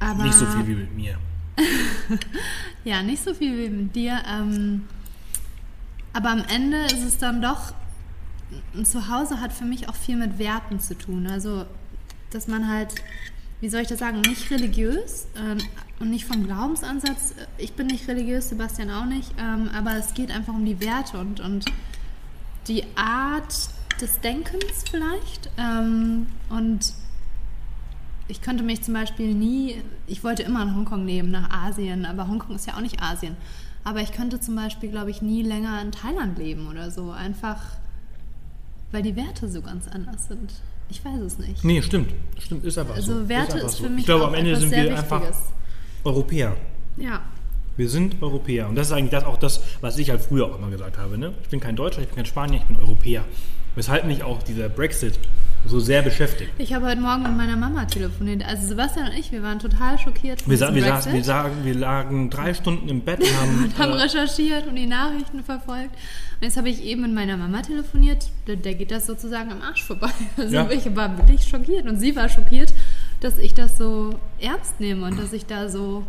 [0.00, 1.18] Aber Nicht so viel wie mit mir.
[2.84, 4.22] ja, nicht so viel wie mit dir.
[4.28, 4.86] Ähm,
[6.12, 7.72] aber am Ende ist es dann doch,
[8.74, 11.26] ein Zuhause hat für mich auch viel mit Werten zu tun.
[11.26, 11.66] Also,
[12.30, 12.94] dass man halt,
[13.60, 15.58] wie soll ich das sagen, nicht religiös ähm,
[15.98, 17.34] und nicht vom Glaubensansatz.
[17.58, 21.18] Ich bin nicht religiös, Sebastian auch nicht, ähm, aber es geht einfach um die Werte
[21.18, 21.66] und, und
[22.68, 23.54] die Art
[24.00, 25.50] des Denkens vielleicht.
[25.58, 26.94] Ähm, und
[28.28, 32.28] ich könnte mich zum Beispiel nie, ich wollte immer in Hongkong leben, nach Asien, aber
[32.28, 33.36] Hongkong ist ja auch nicht Asien.
[33.84, 37.58] Aber ich könnte zum Beispiel, glaube ich, nie länger in Thailand leben oder so, einfach
[38.90, 40.52] weil die Werte so ganz anders sind.
[40.90, 41.64] Ich weiß es nicht.
[41.64, 42.14] Nee, stimmt.
[42.38, 43.12] Stimmt, ist einfach so.
[43.12, 43.84] Also Werte einfach ist so.
[43.84, 45.42] für mich Ich glaube, am Ende sind wir einfach Wichtiges.
[46.04, 46.56] Europäer.
[46.96, 47.20] Ja,
[47.76, 48.68] Wir sind Europäer.
[48.68, 51.18] Und das ist eigentlich das, auch das, was ich halt früher auch immer gesagt habe.
[51.18, 51.34] Ne?
[51.42, 53.24] Ich bin kein Deutscher, ich bin kein Spanier, ich bin Europäer.
[53.74, 55.18] Weshalb mich auch dieser Brexit
[55.66, 56.50] so sehr beschäftigt.
[56.58, 58.44] ich habe heute Morgen mit meiner Mama telefoniert.
[58.46, 61.74] Also Sebastian und ich, wir waren total schockiert Wir, sa wir, saßen, wir, sagen, wir
[61.74, 65.94] lagen drei Stunden im Bett und haben, und haben äh, recherchiert und die Nachrichten verfolgt.
[66.40, 68.28] Und jetzt habe ich eben mit meiner Mama telefoniert.
[68.46, 70.10] Der, der geht das sozusagen am Arsch vorbei.
[70.36, 70.70] Also Ja.
[70.70, 71.86] ich war wirklich schockiert.
[71.86, 72.72] Und sie war schockiert,
[73.20, 76.04] dass ich das so ernst nehme und dass ich da so.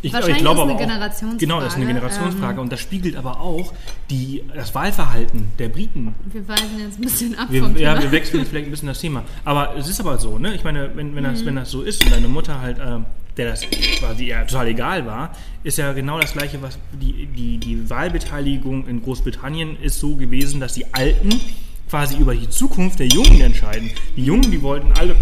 [0.00, 1.36] Ich, Wahrscheinlich ich glaube ist aber eine auch, Generationsfrage.
[1.38, 2.54] Genau, das ist eine Generationsfrage.
[2.54, 3.72] Ähm, und das spiegelt aber auch
[4.10, 6.14] die, das Wahlverhalten der Briten.
[6.32, 8.02] wir weisen jetzt ein bisschen ab Wir, vom ja, Thema.
[8.04, 9.24] wir wechseln vielleicht ein bisschen das Thema.
[9.44, 10.54] Aber es ist aber so, ne?
[10.54, 11.28] Ich meine, wenn, wenn, Mhm.
[11.28, 12.98] das, wenn das so ist und deine Mutter halt, äh,
[13.36, 13.62] der das
[13.98, 18.86] quasi ja total egal war, ist ja genau das Gleiche, was die, die, die Wahlbeteiligung
[18.86, 21.40] in Großbritannien ist so gewesen, dass die Alten
[21.88, 23.90] quasi über die Zukunft der Jungen entscheiden.
[24.16, 25.16] Die Jungen, die wollten alle.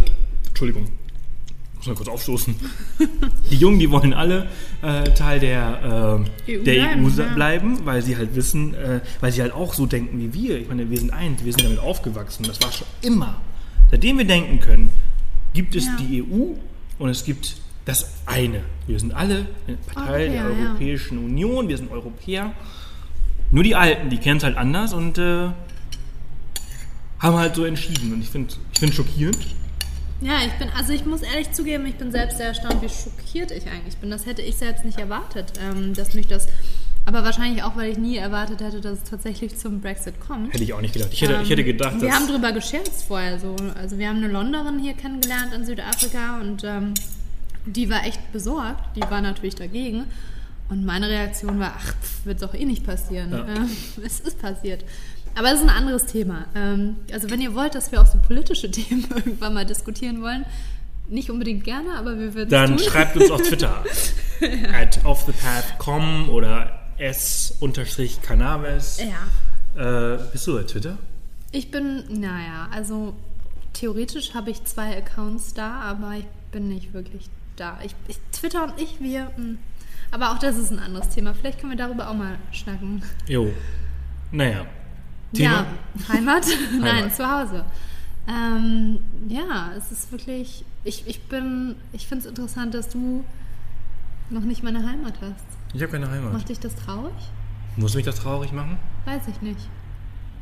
[0.48, 0.86] Entschuldigung.
[1.80, 2.54] Muss mal kurz aufstoßen.
[3.50, 4.48] Die Jungen, die wollen alle
[4.82, 7.34] äh, Teil der, äh, EU der bleiben, EU ja.
[7.34, 10.58] bleiben, weil sie halt wissen, äh, weil sie halt auch so denken wie wir.
[10.58, 12.44] Ich meine, wir sind eins, wir sind damit aufgewachsen.
[12.46, 13.40] Das war schon immer.
[13.90, 14.90] Seitdem wir denken können,
[15.54, 15.96] gibt es Ja.
[15.98, 16.52] die EU
[16.98, 18.60] und es gibt das eine.
[18.86, 20.68] Wir sind alle eine Partei der Europäer, ja.
[20.68, 22.52] Europäischen Union, wir sind Europäer.
[23.50, 25.48] Nur die Alten, die kennen es halt anders und äh,
[27.20, 28.12] haben halt so entschieden.
[28.12, 29.38] Und ich finde ich find schockierend,
[30.20, 33.50] Ja, ich bin, also ich muss ehrlich zugeben, ich bin selbst sehr erstaunt, wie schockiert
[33.52, 34.10] ich eigentlich bin.
[34.10, 36.46] Das hätte ich selbst nicht erwartet, ähm, dass mich das,
[37.06, 40.52] aber wahrscheinlich auch, weil ich nie erwartet hätte, dass es tatsächlich zum Brexit kommt.
[40.52, 41.10] Hätte ich auch nicht gedacht.
[41.12, 42.16] Ich hätte, ich hätte gedacht, Ähm, wir dass.
[42.18, 43.56] haben drüber gescherzt vorher so.
[43.80, 46.92] Also wir haben eine Londonerin hier kennengelernt in Südafrika und ähm,
[47.64, 48.96] die war echt besorgt.
[48.96, 50.04] Die war natürlich dagegen.
[50.68, 53.32] Und meine Reaktion war, ach, wird doch eh nicht passieren.
[53.32, 53.44] Ja.
[53.48, 53.68] Ähm,
[54.04, 54.84] es ist passiert.
[55.36, 56.46] Aber es ist ein anderes Thema.
[56.54, 60.44] Ähm, also wenn ihr wollt, dass wir auch so politische Themen irgendwann mal diskutieren wollen,
[61.08, 62.86] nicht unbedingt gerne, aber wir würden Dann tun.
[62.86, 63.84] schreibt uns auf Twitter.
[64.72, 69.00] At offthepath.com oder s-cannabis.
[69.00, 70.14] Ja.
[70.14, 70.98] Äh, bist du bei Twitter?
[71.52, 73.14] Ich bin, naja, also
[73.72, 77.78] theoretisch habe ich zwei Accounts da, aber ich bin nicht wirklich da.
[77.82, 79.30] Ich, ich Twitter und ich, wir.
[79.36, 79.56] mh.
[80.12, 81.34] Aber auch das ist ein anderes Thema.
[81.34, 83.02] Vielleicht können wir darüber auch mal schnacken.
[83.28, 83.52] Jo.
[84.32, 84.66] Naja.
[85.32, 85.50] Thema?
[85.50, 85.66] Ja,
[86.14, 86.46] Heimat?
[86.80, 87.16] Nein, Heimat.
[87.16, 87.64] zu Hause.
[88.28, 90.64] Ähm, ja, es ist wirklich.
[90.84, 91.76] Ich, ich bin.
[91.92, 93.24] Ich finde es interessant, dass du
[94.30, 95.44] noch nicht meine Heimat hast.
[95.74, 96.32] Ich habe keine Heimat.
[96.32, 97.14] Macht dich das traurig?
[97.76, 98.78] Muss mich das traurig machen?
[99.04, 99.60] Weiß ich nicht.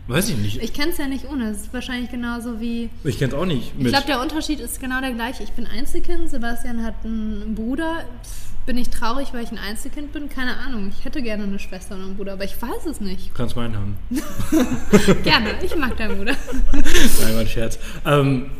[0.06, 0.62] Weiß ich nicht.
[0.62, 1.50] Ich kenne es ja nicht ohne.
[1.50, 2.88] Es ist wahrscheinlich genauso wie.
[3.04, 3.72] Ich kenn's auch nicht.
[3.76, 3.92] Ich Mit.
[3.92, 5.42] glaube, der Unterschied ist genau der gleiche.
[5.42, 8.04] Ich bin Einzelkind, Sebastian hat einen Bruder.
[8.24, 10.28] Pff, Bin ich traurig, weil ich ein Einzelkind bin?
[10.28, 10.90] Keine Ahnung.
[10.90, 13.30] Ich hätte gerne eine Schwester und einen Bruder, aber ich weiß es nicht.
[13.30, 13.96] du kannst meinen haben.
[15.24, 16.36] Gerne, ich mag deinen Bruder.
[16.72, 17.78] Nein, mein Scherz.
[18.04, 18.50] Ähm,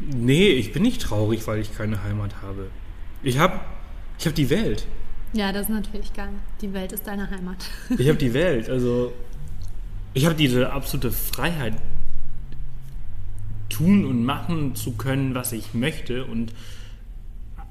[0.00, 2.68] nee, ich bin nicht traurig, weil ich keine Heimat habe.
[3.22, 3.58] Ich habe
[4.18, 4.86] ich hab die Welt.
[5.32, 6.28] Ja, das ist natürlich geil.
[6.60, 7.64] Die Welt ist deine Heimat.
[7.96, 8.68] Ich habe die Welt.
[8.68, 9.14] Also,
[10.12, 11.72] ich habe diese absolute Freiheit,
[13.70, 16.26] tun und machen zu können, was ich möchte.
[16.26, 16.52] Und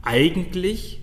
[0.01, 1.01] eigentlich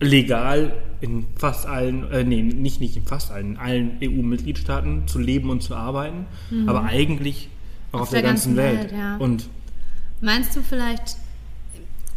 [0.00, 5.18] legal in fast allen, äh, nee, nicht, nicht in fast allen, in allen EU-Mitgliedstaaten zu
[5.18, 6.26] leben und zu arbeiten.
[6.66, 7.48] Aber eigentlich
[7.92, 8.92] auch auf, der, ganzen, Welt.
[8.92, 9.16] ja.
[9.16, 9.48] Und
[10.20, 11.16] Meinst du vielleicht,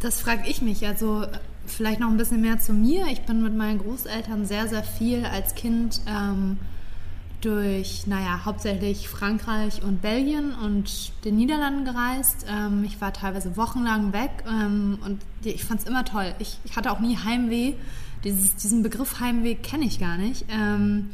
[0.01, 1.25] das frage ich mich, also
[1.65, 3.05] vielleicht noch ein bisschen mehr zu mir.
[3.11, 6.57] Ich bin mit meinen Großeltern sehr, sehr viel als Kind ähm,
[7.45, 12.45] durch, naja, hauptsächlich Frankreich und Belgien und den Niederlanden gereist.
[12.49, 16.33] Ähm, ich war teilweise wochenlang weg ähm, und ich fand es immer toll.
[16.39, 17.73] Ich, ich hatte auch nie Heimweh.
[18.23, 20.45] Dieses, diesen Begriff Heimweh kenne ich gar nicht.
[20.49, 21.09] Ähm,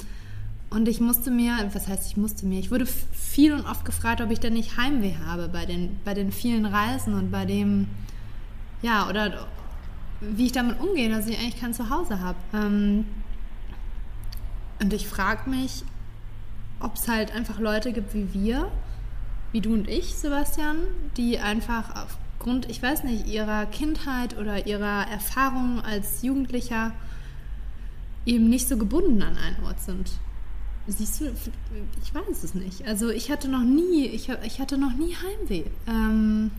[0.69, 4.21] und ich musste mir, was heißt ich musste mir, ich wurde viel und oft gefragt,
[4.21, 7.87] ob ich denn nicht Heimweh habe bei den, bei den vielen Reisen und bei dem,
[8.83, 9.47] ja, oder
[10.21, 12.37] wie ich damit umgehe, dass ich eigentlich kein Zuhause habe.
[12.53, 13.05] Ähm,
[14.79, 15.83] und ich frage mich,
[16.79, 18.71] ob es halt einfach Leute gibt wie wir,
[19.51, 20.77] wie du und ich, Sebastian,
[21.17, 26.91] die einfach aufgrund, ich weiß nicht, ihrer Kindheit oder ihrer Erfahrungen als Jugendlicher
[28.25, 30.11] eben nicht so gebunden an einen Ort sind.
[30.87, 31.25] Siehst du,
[32.01, 32.87] ich weiß es nicht.
[32.87, 35.65] Also ich hatte noch nie, ich, ich hatte noch nie Heimweh.
[35.87, 36.51] Ähm,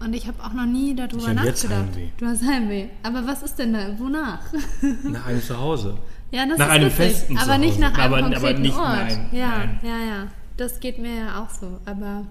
[0.00, 1.88] und ich habe auch noch nie darüber Ich hab jetzt nachgedacht.
[1.94, 2.08] Heimweh.
[2.18, 2.86] Du hast Heimweh.
[3.02, 3.98] Aber was ist denn da?
[3.98, 4.40] Wonach?
[5.04, 5.96] nach einem Zuhause.
[6.30, 8.76] Ja, das Nach ist einem witzig, festen aber nicht nach einem Aber- aber konkreten nicht-
[8.76, 8.88] Ort.
[8.88, 9.80] nein, ja, nein.
[9.82, 10.26] ja, ja.
[10.56, 11.78] Das geht mir ja auch so.
[11.86, 12.24] Aber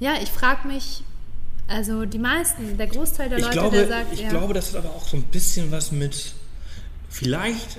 [0.00, 1.02] ja, ich frage mich,
[1.68, 4.74] also die meisten, der Großteil der Ich Leute, glaube, der sagt, ich ja, glaube, das
[4.74, 6.34] hat aber auch so ein bisschen was mit.
[7.08, 7.78] Vielleicht.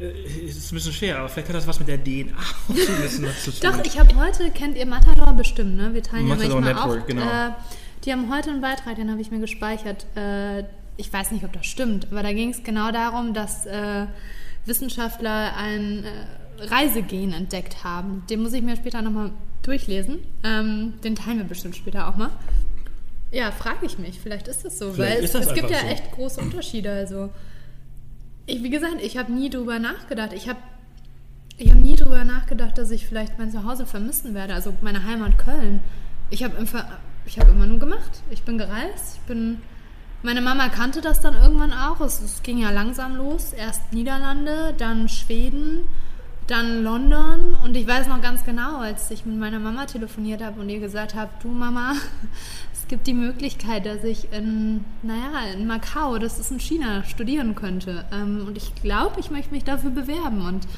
[0.00, 2.36] Äh, Es ist ein bisschen schwer, aber vielleicht hat das was mit der DNA
[3.42, 3.60] zu tun.
[3.62, 5.94] Doch, ich habe heute, kennt ihr Matador bestimmt, ne?
[5.94, 7.06] Wir teilen Matador ja manchmal Network, auch.
[7.06, 7.48] genau.
[7.48, 7.50] Äh,
[8.04, 10.06] die haben heute einen Beitrag, den habe ich mir gespeichert.
[10.16, 10.64] Äh,
[10.96, 14.06] ich weiß nicht, ob das stimmt, aber da ging es genau darum, dass äh,
[14.64, 18.24] Wissenschaftler ein äh, Reisegen entdeckt haben.
[18.30, 19.30] Den muss ich mir später nochmal
[19.62, 20.20] durchlesen.
[20.44, 22.30] Ähm, den teilen wir bestimmt später auch mal.
[23.32, 24.20] Ja, frage ich mich.
[24.20, 25.86] Vielleicht ist das so, Vielleicht weil es, es gibt ja so.
[25.86, 26.90] echt große Unterschiede.
[26.90, 27.30] Also,
[28.46, 30.32] ich, wie gesagt, ich habe nie drüber nachgedacht.
[30.32, 30.58] Ich habe
[31.58, 35.38] ich habe nie drüber nachgedacht, dass ich vielleicht mein Zuhause vermissen werde, also meine Heimat
[35.38, 35.80] Köln.
[36.28, 36.54] Ich habe
[37.24, 38.22] ich habe immer nur gemacht.
[38.30, 39.16] Ich bin gereist.
[39.16, 39.58] Ich bin.
[40.22, 42.00] Meine Mama kannte das dann irgendwann auch.
[42.00, 43.52] Es, es ging ja langsam los.
[43.52, 45.84] Erst Niederlande, dann Schweden,
[46.46, 47.56] dann London.
[47.64, 50.80] Und ich weiß noch ganz genau, als ich mit meiner Mama telefoniert habe und ihr
[50.80, 51.94] gesagt habe, du Mama,
[52.86, 57.56] es gibt die Möglichkeit, dass ich in, naja, in Macau, das ist in China, studieren
[57.56, 58.04] könnte.
[58.12, 60.46] Ähm, und ich glaube, ich möchte mich dafür bewerben.
[60.46, 60.68] Und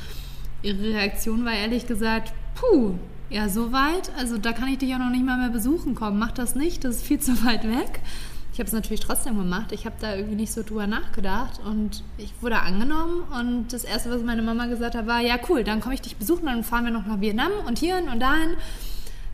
[0.63, 2.95] ihre Reaktion war ehrlich gesagt, puh,
[3.29, 6.19] ja, so weit, also da kann ich dich ja noch nicht mal mehr besuchen kommen.
[6.19, 8.01] Mach das nicht, das ist viel zu weit weg.
[8.55, 9.73] Ich habe es natürlich trotzdem gemacht.
[9.73, 14.11] Ich habe da irgendwie nicht so drüber nachgedacht und ich wurde angenommen und das erste,
[14.11, 16.87] was meine Mama gesagt hat, war, ja cool, dann komme ich dich besuchen, dann fahren
[16.87, 18.57] wir noch nach Vietnam und hierhin und dahin.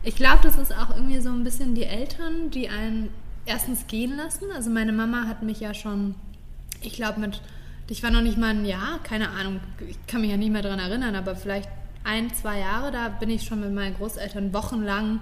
[0.04, 3.08] Ich glaube, das ist auch irgendwie so ein bisschen die Eltern, die einen
[3.46, 4.44] erstens gehen lassen.
[4.54, 6.14] Also meine Mama hat mich ja schon,
[6.82, 7.40] ich glaube mit,
[7.88, 10.62] ich war noch nicht mal ein Jahr, keine Ahnung, ich kann mich ja nicht mehr
[10.62, 11.68] daran erinnern, aber vielleicht
[12.04, 15.20] ein, zwei Jahre, da bin ich schon mit meinen Großeltern wochenlang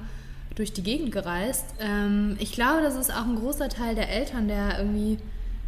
[0.57, 1.67] durch die Gegend gereist.
[1.79, 5.19] Ähm, ich glaube, das ist auch ein großer Teil der Eltern, der irgendwie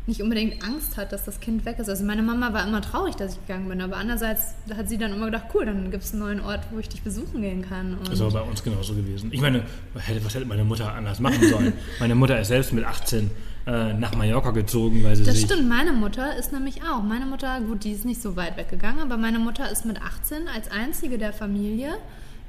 [0.07, 1.89] nicht unbedingt Angst hat, dass das Kind weg ist.
[1.89, 5.15] Also meine Mama war immer traurig, dass ich gegangen bin, aber andererseits hat sie dann
[5.15, 7.95] immer gedacht, cool, dann gibt es einen neuen Ort, wo ich dich besuchen gehen kann.
[7.95, 9.31] Und das war bei uns genauso gewesen.
[9.33, 9.63] Ich meine,
[9.95, 11.73] was hätte meine Mutter anders machen sollen?
[12.01, 13.31] meine Mutter ist selbst mit 18
[13.67, 17.03] äh, nach Mallorca gezogen, weil sie Das stimmt, meine Mutter ist nämlich auch.
[17.03, 20.49] Meine Mutter, gut, die ist nicht so weit weggegangen, aber meine Mutter ist mit 18
[20.55, 21.95] als einzige der Familie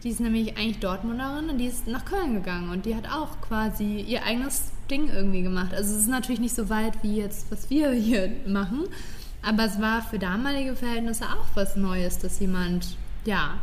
[0.04, 3.42] die ist nämlich eigentlich Dortmunderin und die ist nach Köln gegangen und die hat auch
[3.42, 5.74] quasi ihr eigenes Ding irgendwie gemacht.
[5.74, 8.84] Also es ist natürlich nicht so weit wie jetzt, was wir hier machen,
[9.42, 13.56] aber es war für damalige Verhältnisse auch was Neues, dass jemand, ja,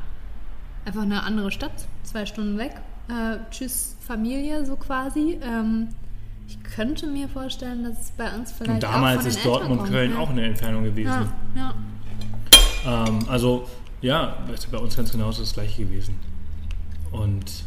[0.85, 2.75] einfach eine andere Stadt, zwei Stunden weg,
[3.09, 5.38] äh, tschüss Familie so quasi.
[5.42, 5.88] Ähm,
[6.49, 8.75] ich könnte mir vorstellen, dass es bei uns vielleicht.
[8.75, 10.18] Und damals auch ist Dortmund-Köln ja.
[10.18, 11.29] auch eine Entfernung gewesen.
[11.55, 11.75] Ja,
[12.85, 13.07] ja.
[13.07, 13.66] Ähm, also,
[14.03, 16.17] ja, bei uns ganz genauso das gleiche gewesen.
[17.11, 17.65] Und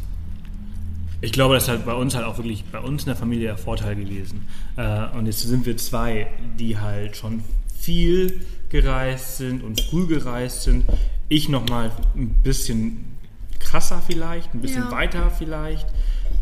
[1.20, 3.48] ich glaube, das ist halt bei uns halt auch wirklich, bei uns in der Familie
[3.48, 4.46] der Vorteil gewesen.
[4.76, 7.42] Äh, und jetzt sind wir zwei, die halt schon
[7.78, 10.84] viel gereist sind und früh gereist sind.
[11.28, 13.16] Ich nochmal ein bisschen
[13.58, 14.90] krasser vielleicht, ein bisschen ja.
[14.90, 15.86] weiter vielleicht.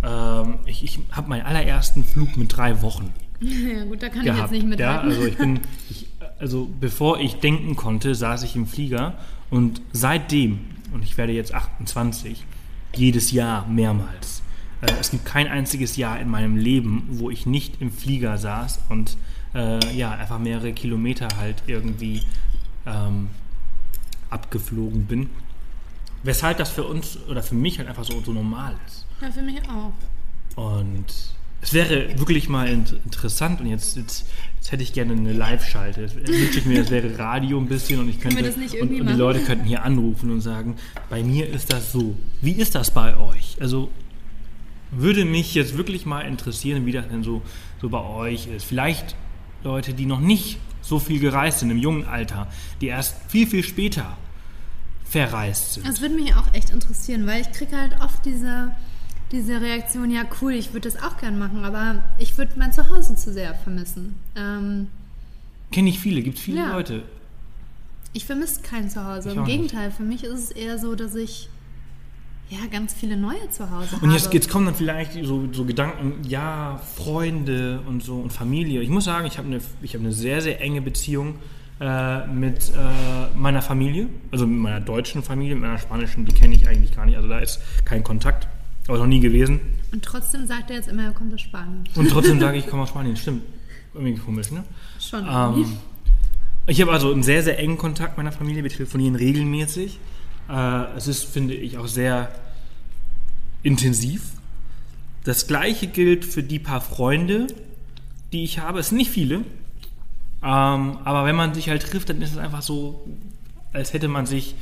[0.02, 3.12] Ähm, ich ich habe meinen allerersten Flug mit drei Wochen.
[3.40, 4.37] Ja gut, da kann gehabt.
[4.37, 4.80] ich jetzt nicht mit.
[4.80, 6.07] Ja, also ich bin, ich,
[6.44, 9.14] also bevor ich denken konnte, saß ich im Flieger
[9.48, 10.61] und seitdem,
[10.92, 12.44] und ich werde jetzt 28,
[12.94, 14.42] jedes Jahr mehrmals.
[14.83, 18.80] Äh, es gibt kein einziges Jahr in meinem Leben, wo ich nicht im Flieger saß
[18.90, 19.16] und
[19.54, 22.22] äh, ja, einfach mehrere Kilometer halt irgendwie
[22.85, 23.30] ähm,
[24.28, 25.30] abgeflogen bin.
[26.24, 29.07] Weshalb das für uns oder für mich halt einfach so, so normal ist.
[29.22, 29.94] Ja, für mich auch.
[30.62, 31.07] Und
[31.64, 36.14] es wäre wirklich mal interessant und jetzt, jetzt, jetzt hätte ich gerne eine Live-Schalte.
[36.14, 38.44] Wünsche ich mir, das wäre Radio ein bisschen und ich könnte
[38.83, 40.77] und, und, die Leute könnten hier anrufen und sagen,
[41.09, 42.16] bei mir ist das so.
[42.42, 43.57] Wie ist das bei euch?
[43.61, 43.90] Also
[44.90, 47.40] würde mich jetzt wirklich mal interessieren, wie das denn so,
[47.81, 48.64] so bei euch ist.
[48.64, 49.16] Vielleicht
[49.62, 52.46] Leute, die noch nicht so viel gereist sind im jungen Alter,
[52.83, 54.18] die erst viel, viel später
[55.07, 55.88] verreist sind.
[55.88, 58.72] Das würde mich auch echt interessieren, weil ich kriege halt oft diese
[59.35, 63.16] diese Reaktion, ja cool, ich würde das auch gern machen, aber ich würde mein Zuhause
[63.16, 64.14] zu sehr vermissen.
[64.37, 64.87] Ähm,
[65.73, 66.73] Kenne ich viele, gibt viele ja.
[66.73, 67.03] Leute.
[68.12, 69.31] Ich vermisse kein Zuhause.
[69.31, 69.97] Ich Im Gegenteil, nicht.
[69.97, 71.49] für mich ist es eher so, dass ich
[72.49, 74.05] ja ganz viele neue Zuhause habe.
[74.05, 78.83] Und jetzt, jetzt kommen dann vielleicht so, so, Gedanken, ja, Freunde und so und Familie.
[78.83, 81.35] Ich muss sagen, ich habe eine, hab eine sehr, sehr enge Beziehung
[81.81, 86.55] äh, mit äh, meiner Familie, also mit meiner deutschen Familie, mit meiner spanischen, die kenne
[86.55, 88.47] ich eigentlich gar nicht, also da ist kein Kontakt.
[88.87, 89.61] Aber noch nie gewesen.
[89.92, 91.85] Und trotzdem sagt er jetzt immer, er kommt aus Spanien.
[91.94, 93.16] Und trotzdem sage ich, ich komme aus Spanien.
[93.16, 93.42] Stimmt.
[93.94, 94.64] Irgendwie komisch, ne?
[94.99, 95.27] Schon.
[95.29, 95.77] Ähm,
[96.66, 98.62] ich habe also einen sehr, sehr engen Kontakt mit meiner Familie.
[98.62, 99.99] Wir telefonieren regelmäßig.
[100.49, 102.33] Äh, es ist, finde ich, auch sehr
[103.62, 104.33] intensiv.
[105.23, 107.47] Das gleiche gilt für die paar Freunde,
[108.33, 108.81] die ich habe.
[108.81, 109.37] Es sind nicht viele.
[110.42, 113.07] Ähm, aber wenn man sich halt trifft, dann ist es einfach so,
[113.73, 114.55] als hätte man sich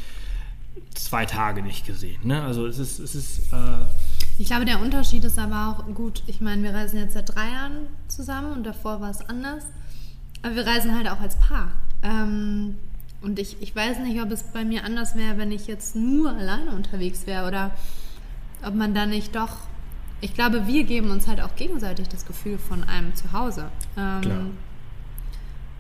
[0.95, 2.21] zwei Tage nicht gesehen.
[2.23, 2.43] Ne?
[2.43, 3.53] Also es ist, es ist.
[3.53, 3.87] Äh
[4.38, 6.23] ich glaube, der Unterschied ist aber auch gut.
[6.27, 9.64] Ich meine, wir reisen jetzt seit drei Jahren zusammen und davor war es anders.
[10.42, 11.73] Aber wir reisen halt auch als Paar.
[12.03, 12.77] Ähm,
[13.21, 16.31] und ich, ich weiß nicht, ob es bei mir anders wäre, wenn ich jetzt nur
[16.31, 17.71] alleine unterwegs wäre oder
[18.64, 19.59] ob man da nicht doch.
[20.21, 23.71] Ich glaube, wir geben uns halt auch gegenseitig das Gefühl von einem Zuhause.
[23.97, 24.45] Ähm, Klar.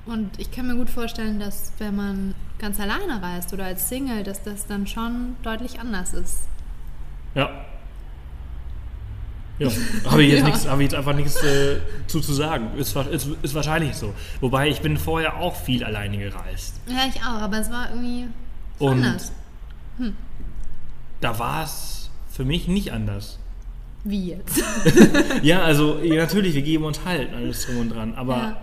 [0.04, 4.24] Und ich kann mir gut vorstellen, dass wenn man ganz alleine reist oder als Single,
[4.24, 6.48] dass das dann schon deutlich anders ist.
[7.34, 7.50] Ja.
[9.58, 9.68] Ja,
[10.10, 10.70] habe ich, jetzt ja.
[10.70, 12.70] hab ich jetzt einfach nichts äh, zu, zu sagen.
[12.76, 14.12] Ist, ist, ist wahrscheinlich so.
[14.40, 16.80] Wobei ich bin vorher auch viel alleine gereist.
[16.88, 18.26] Ja, ich auch, aber es war irgendwie
[18.78, 19.32] Und anders.
[19.98, 20.16] Hm.
[21.20, 23.38] Da war es für mich nicht anders.
[24.04, 24.60] Wie jetzt?
[25.42, 28.56] ja, also natürlich, wir geben uns halt alles drum und dran, aber ja.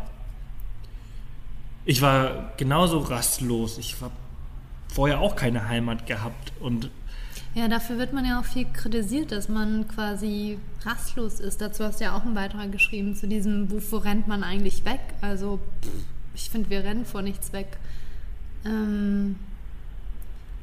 [1.89, 3.79] Ich war genauso rastlos.
[3.79, 4.13] Ich habe
[4.93, 6.91] vorher auch keine Heimat gehabt und
[7.55, 11.61] ja, dafür wird man ja auch viel kritisiert, dass man quasi rastlos ist.
[11.61, 14.99] Dazu hast du ja auch einen Beitrag geschrieben zu diesem, wovor rennt man eigentlich weg?
[15.21, 15.59] Also,
[16.35, 17.77] ich finde, wir rennen vor nichts weg.
[18.65, 19.35] Ähm,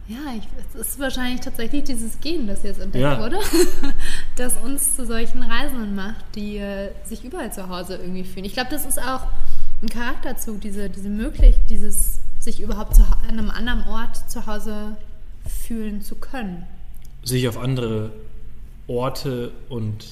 [0.08, 3.18] ja, ich, es ist wahrscheinlich tatsächlich dieses Gen, das jetzt entdeckt ja.
[3.18, 3.40] wurde,
[4.36, 8.44] das uns zu solchen Reisenden macht, die äh, sich überall zu Hause irgendwie fühlen.
[8.44, 9.26] Ich glaube, das ist auch
[9.82, 14.96] ein Charakterzug, diese, diese möglich, dieses sich überhaupt zu, an einem anderen Ort zu Hause
[15.44, 16.64] fühlen zu können.
[17.26, 18.12] Sich auf andere
[18.86, 20.06] Orte und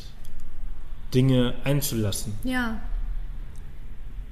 [1.15, 2.35] Dinge einzulassen.
[2.43, 2.81] Ja.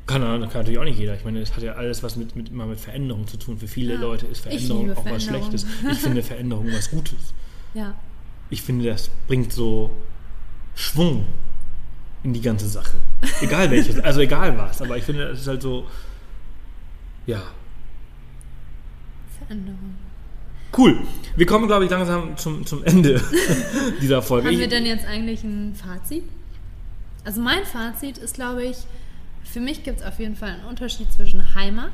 [0.07, 1.15] Kann, kann natürlich auch nicht jeder.
[1.15, 3.57] Ich meine, es hat ja alles was mit, mit, immer mit Veränderung zu tun.
[3.57, 4.01] Für viele ja.
[4.01, 5.65] Leute ist Veränderung auch was Schlechtes.
[5.91, 7.33] Ich finde Veränderung was Gutes.
[7.73, 7.95] Ja.
[8.51, 9.91] Ich finde, das bringt so
[10.75, 11.27] Schwung
[12.25, 12.97] in die ganze Sache.
[13.41, 15.87] Egal welches, also egal was, aber ich finde, es ist halt so,
[17.27, 17.43] ja,
[19.39, 19.95] Veränderung.
[20.79, 20.99] Cool.
[21.37, 23.21] Wir kommen, glaube ich, langsam zum, zum Ende
[24.01, 24.49] dieser Folge.
[24.49, 26.25] Haben wir denn jetzt eigentlich ein Fazit?
[27.25, 28.77] Also mein Fazit ist, glaube ich,
[29.45, 31.93] für mich gibt es auf jeden Fall einen Unterschied zwischen Heimat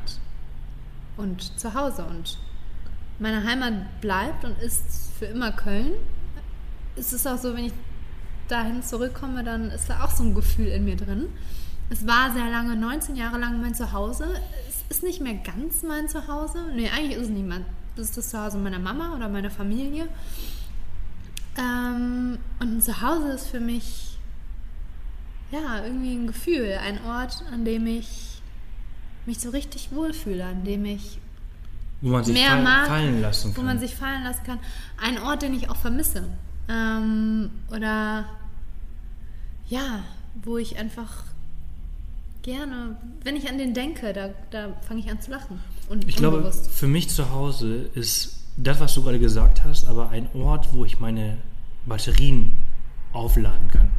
[1.17, 2.05] und Zuhause.
[2.05, 2.37] Und
[3.19, 5.91] meine Heimat bleibt und ist für immer Köln.
[6.95, 7.73] Es ist auch so, wenn ich
[8.47, 11.27] dahin zurückkomme, dann ist da auch so ein Gefühl in mir drin.
[11.89, 14.25] Es war sehr lange, 19 Jahre lang mein Zuhause.
[14.67, 16.65] Es ist nicht mehr ganz mein Zuhause.
[16.75, 17.65] Nee, eigentlich ist es nicht mein.
[17.99, 20.07] Das ist das Zuhause meiner Mama oder meiner Familie.
[21.57, 24.17] Ähm, und ein Zuhause ist für mich
[25.51, 28.41] ja irgendwie ein Gefühl, ein Ort, an dem ich
[29.25, 31.19] mich so richtig wohlfühle, an dem ich
[31.99, 33.65] wo man sich mehr fall, mag, fallen lassen wo kann.
[33.65, 34.59] man sich fallen lassen kann.
[35.03, 36.23] Ein Ort, den ich auch vermisse.
[36.69, 38.23] Ähm, oder
[39.67, 40.05] ja,
[40.41, 41.25] wo ich einfach
[42.41, 45.61] gerne, wenn ich an den denke, da, da fange ich an zu lachen.
[45.89, 50.09] Und Ich glaube, für mich zu Hause ist das, was du gerade gesagt hast, aber
[50.09, 51.37] ein Ort, wo ich meine
[51.85, 52.53] Batterien
[53.13, 53.91] aufladen kann.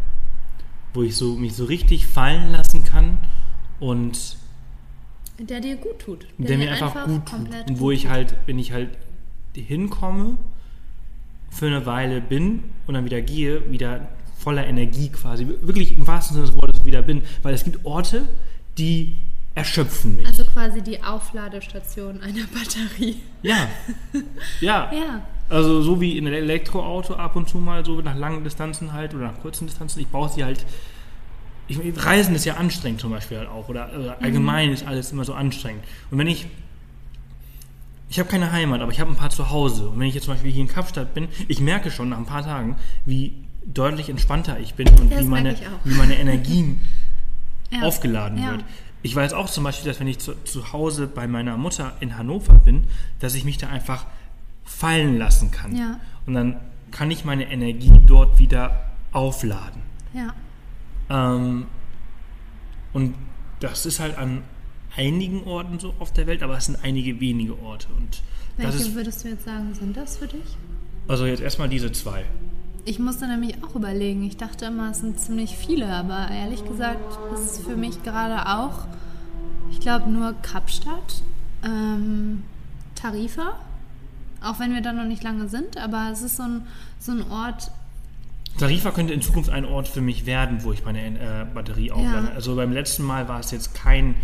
[0.95, 3.18] Wo ich so, mich so richtig fallen lassen kann
[3.78, 4.36] und
[5.38, 6.26] der dir gut tut.
[6.36, 7.49] der, mir dir einfach, gut tut.
[7.68, 8.91] Und wo ich halt, wenn ich halt
[9.55, 10.36] hinkomme,
[11.51, 14.09] für eine Weile bin und dann wieder gehe, wieder
[14.41, 17.22] voller Energie quasi, wirklich im wahrsten Sinne des Wortes wieder bin.
[17.43, 18.28] Weil es gibt Orte,
[18.78, 19.14] die
[19.55, 20.26] erschöpfen mich.
[20.26, 23.16] Also quasi die Aufladestation einer Batterie.
[23.43, 23.68] ja.
[24.61, 24.91] Ja.
[24.93, 25.22] Ja.
[25.49, 29.14] Also so wie in einem Elektroauto ab und zu mal, so nach langen Distanzen halt
[29.14, 30.01] oder nach kurzen Distanzen.
[30.01, 30.64] Ich brauche sie halt.
[31.66, 33.68] Ich, Reisen ist ja anstrengend zum Beispiel halt auch.
[33.68, 35.84] Oder, oder allgemein ist alles immer so anstrengend.
[36.11, 36.47] Und wenn ich.
[38.09, 39.88] Ich habe keine Heimat, aber ich habe ein paar zu Hause.
[39.88, 42.26] Und wenn ich jetzt zum Beispiel hier in Kapstadt bin, ich merke schon nach ein
[42.26, 42.76] paar Tagen,
[43.07, 43.34] wie
[43.66, 45.54] deutlich entspannter ich bin und Das wie, meine,
[45.84, 46.80] wie meine Energien
[47.70, 47.82] ja.
[47.82, 48.52] aufgeladen Ja.
[48.52, 48.64] wird.
[49.02, 52.18] Ich weiß auch zum Beispiel, dass wenn ich zu, zu Hause bei meiner Mutter in
[52.18, 52.84] Hannover bin,
[53.18, 54.06] dass ich mich da einfach
[54.64, 55.74] fallen lassen kann.
[55.74, 56.00] Ja.
[56.26, 56.56] Und dann
[56.90, 59.82] kann ich meine Energie dort wieder aufladen.
[60.12, 60.34] Ja.
[61.08, 61.66] Ähm,
[62.92, 63.14] und
[63.61, 64.42] das ist halt an
[64.96, 67.88] einigen Orten so auf der Welt, aber es sind einige wenige Orte.
[67.96, 68.22] Und
[68.56, 70.56] Welche ist würdest du jetzt sagen, sind das für dich?
[71.08, 72.24] also jetzt erstmal diese zwei.
[72.85, 74.24] Ich musste nämlich auch überlegen.
[74.24, 78.49] Ich dachte immer, es sind ziemlich viele, aber ehrlich gesagt ist es für mich gerade
[78.49, 78.87] auch,
[79.70, 81.22] ich glaube, nur Kapstadt,
[81.64, 82.43] ähm,
[82.95, 83.59] Tarifa,
[84.43, 86.62] auch wenn wir da noch nicht lange sind, aber es ist so ein,
[86.99, 87.70] so ein Ort,
[88.59, 92.33] Tarifa könnte in Zukunft ein Ort für mich werden, wo ich meine äh, Batterie auflade.
[92.35, 94.16] Also beim letzten Mal war es jetzt kein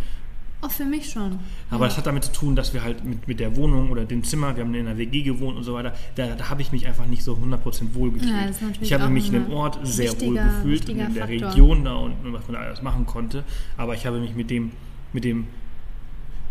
[0.63, 1.39] auch für mich schon.
[1.71, 4.25] Aber es hat damit zu tun, dass wir halt mit, mit der Wohnung oder dem
[4.25, 6.87] Zimmer, wir haben in einer WG gewohnt und so weiter, da, da habe ich mich
[6.87, 8.31] einfach nicht so 100% wohl gefühlt.
[8.33, 11.29] Ja, das ich habe mich in dem Ort sehr wohl gefühlt, in der Faktor.
[11.51, 13.45] Region da und was man da alles machen konnte.
[13.77, 14.73] Aber ich habe mich mit dem,
[15.13, 15.47] mit dem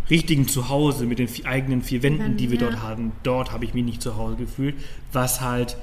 [0.10, 2.70] richtigen Zuhause, mit den eigenen vier Wänden, die wir Ja.
[2.70, 4.76] dort hatten, dort habe ich mich nicht zu Hause gefühlt.
[5.12, 5.78] Was halt,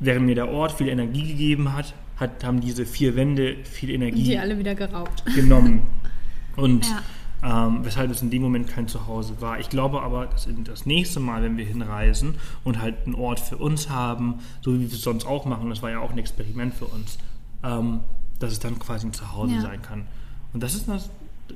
[0.00, 4.22] während mir der Ort viel Energie gegeben hat, hat haben diese vier Wände viel Energie
[4.24, 5.22] Die alle wieder geraubt.
[5.34, 5.82] genommen.
[6.56, 7.02] Und Ja.
[7.42, 9.58] Ähm, weshalb es in dem Moment kein Zuhause war.
[9.58, 13.40] Ich glaube aber, dass in das nächste Mal, wenn wir hinreisen und halt einen Ort
[13.40, 16.18] für uns haben, so wie wir es sonst auch machen, das war ja auch ein
[16.18, 17.18] Experiment für uns,
[17.64, 18.00] ähm,
[18.38, 19.60] dass es dann quasi ein Zuhause Ja.
[19.62, 20.06] sein kann.
[20.52, 21.10] Und das ist das,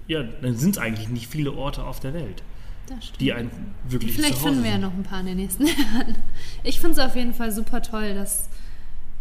[0.09, 2.43] ja, dann sind es eigentlich nicht viele Orte auf der Welt,
[3.20, 3.51] die ein
[3.89, 6.16] wirklich Vielleicht finden wir ja noch ein paar in den nächsten Jahren.
[6.64, 8.49] Ich finde es auf jeden Fall super toll, dass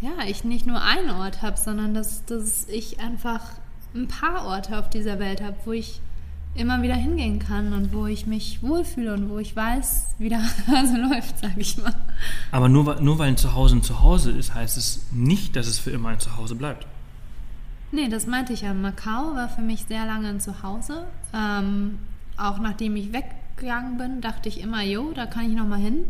[0.01, 3.41] ja, ich nicht nur einen Ort habe, sondern dass, dass ich einfach
[3.95, 6.01] ein paar Orte auf dieser Welt habe, wo ich
[6.55, 10.39] immer wieder hingehen kann und wo ich mich wohlfühle und wo ich weiß, wie der
[10.67, 11.93] Hase läuft, sage ich mal.
[12.51, 15.79] Aber nur, weil- nur weil ein Zuhause ein Zuhause ist, heißt es nicht, dass es
[15.79, 16.87] für immer ein Zuhause bleibt.
[17.91, 18.73] Nee, das meinte ich ja.
[18.73, 21.05] Macau war für mich sehr lange ein Zuhause.
[21.33, 21.99] Ähm,
[22.37, 26.05] auch nachdem ich weggegangen bin, dachte ich immer, jo, da kann ich nochmal hin.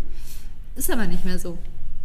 [0.75, 1.57] Ist aber nicht mehr so.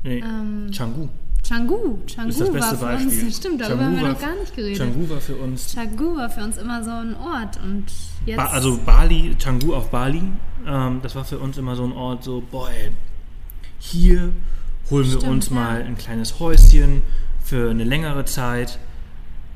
[0.02, 1.08] Nee, Ähm, Canggu
[1.50, 3.24] Canggu, Canggu ist das beste war für Beispiel.
[3.24, 4.78] uns, stimmt, darüber Canggu haben wir noch gar nicht geredet.
[4.78, 7.86] Canggu war für uns Canggu war für uns immer so ein Ort und
[8.24, 8.36] jetzt...
[8.36, 10.22] Ba also Bali, Canggu auf Bali,
[10.64, 12.92] ähm, das war für uns immer so ein Ort, so, boah, ey,
[13.80, 14.32] hier
[14.90, 15.54] holen wir Stimmt, uns ja.
[15.56, 17.02] mal ein kleines Häuschen
[17.42, 18.78] für eine längere Zeit.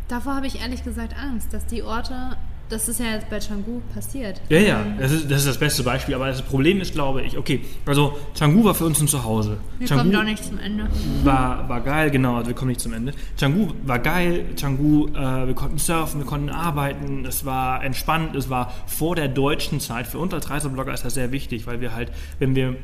[0.09, 2.37] davor habe ich ehrlich gesagt Angst, dass die Orte...
[2.75, 4.41] Das ist ja jetzt bei Canggu passiert.
[4.49, 7.23] Ja, ja, Ähm, das ist, das ist das beste Beispiel, aber das Problem ist, glaube
[7.23, 9.59] ich, okay, also Canggu war für uns ein Zuhause.
[9.79, 10.89] Wir Canggu kommen doch nicht zum Ende.
[11.23, 13.13] war, war geil, genau, also wir kommen nicht zum Ende.
[13.39, 18.51] Canggu war geil, Canggu, äh, wir konnten surfen, wir konnten arbeiten, es war entspannt, es
[18.51, 20.09] war vor der deutschen Zeit.
[20.09, 22.11] Für uns als Reiseblogger ist das sehr wichtig, weil wir halt,
[22.41, 22.75] wenn wir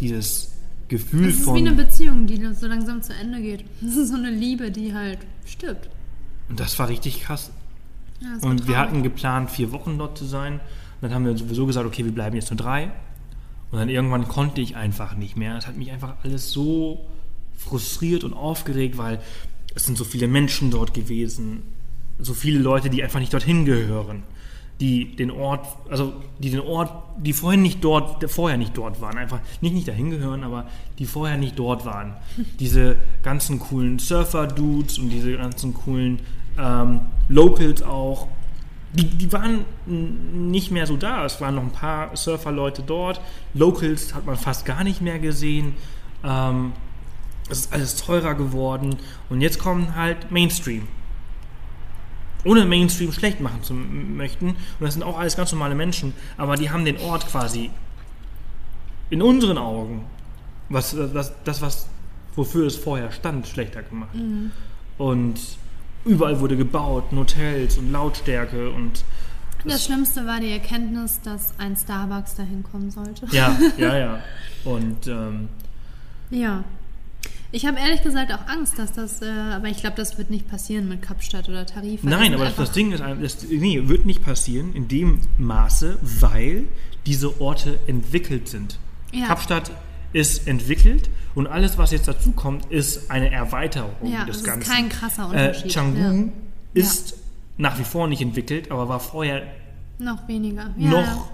[0.00, 0.52] Dieses
[0.88, 1.54] Gefühl Das ist von.
[1.54, 3.64] wie eine Beziehung, die so langsam zu Ende geht.
[3.80, 5.88] Das ist so eine Liebe, die halt stirbt.
[6.50, 7.50] und das war richtig krass.
[8.20, 10.54] Ja, Und wir hatten geplant, vier Wochen dort zu sein.
[10.54, 10.60] Und
[11.02, 12.90] dann haben wir sowieso gesagt, okay, wir bleiben jetzt nur drei.
[13.70, 15.56] Und dann irgendwann konnte ich einfach nicht mehr.
[15.56, 17.06] Es hat mich einfach alles so
[17.56, 19.20] frustriert und aufgeregt, weil
[19.74, 21.62] es sind so viele Menschen dort gewesen.
[22.18, 24.22] So viele Leute, die einfach nicht dorthin gehören.
[24.80, 29.16] Die den Ort, also die den Ort, die vorhin nicht dort, vorher nicht dort waren,
[29.16, 30.66] einfach nicht nicht dahin gehören, aber
[30.98, 32.14] die vorher nicht dort waren.
[32.60, 36.20] Diese ganzen coolen Surfer-Dudes und diese ganzen coolen
[36.58, 38.28] ähm, Locals auch,
[38.92, 41.24] die, die waren nicht mehr so da.
[41.24, 43.20] Es waren noch ein paar Surfer-Leute dort.
[43.54, 45.74] Locals hat man fast gar nicht mehr gesehen.
[46.24, 46.72] Ähm,
[47.48, 48.96] es ist alles teurer geworden.
[49.30, 50.88] Und jetzt kommen halt Mainstream.
[52.44, 54.50] Ohne Mainstream schlecht machen zu möchten.
[54.50, 56.12] Und das sind auch alles ganz normale Menschen.
[56.36, 57.70] Aber die haben den Ort quasi
[59.10, 60.04] in unseren Augen,
[60.68, 61.88] was, was, das, was,
[62.34, 64.14] wofür es vorher stand, schlechter gemacht.
[64.98, 65.40] Und
[66.04, 69.04] überall wurde gebaut, Hotels und Lautstärke und
[69.64, 73.26] Das Schlimmste war die Erkenntnis, dass ein Starbucks dahin kommen sollte.
[73.32, 74.20] ja, ja, ja.
[74.64, 75.48] Und ähm,
[76.30, 76.64] Ja.
[77.56, 80.46] Ich habe ehrlich gesagt auch Angst, dass das, äh, aber ich glaube, das wird nicht
[80.46, 82.02] passieren mit Kapstadt oder Tarif.
[82.02, 86.64] nein, aber das, Ding ist, das, nee, wird nicht passieren in dem Maße, weil
[87.06, 88.78] diese Orte entwickelt sind.
[89.10, 89.24] Ja.
[89.28, 89.70] Kapstadt
[90.12, 94.46] ist entwickelt und alles, was jetzt dazu kommt, ist eine Erweiterung Ja, des es ist
[94.46, 94.70] Ganzen.
[94.70, 95.72] kein krasser Äh, Unterschied.
[95.72, 95.98] Canggu
[96.74, 96.82] ja.
[96.82, 97.16] ist
[97.56, 99.44] nach wie vor nicht entwickelt, aber war vorher
[99.98, 100.74] Noch weniger.
[100.76, 101.30] Ja, noch ja.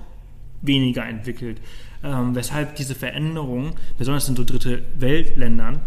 [0.60, 1.60] weniger entwickelt.
[2.04, 5.80] Ähm, weshalb diese Veränderungen, besonders in so dritte Weltländern,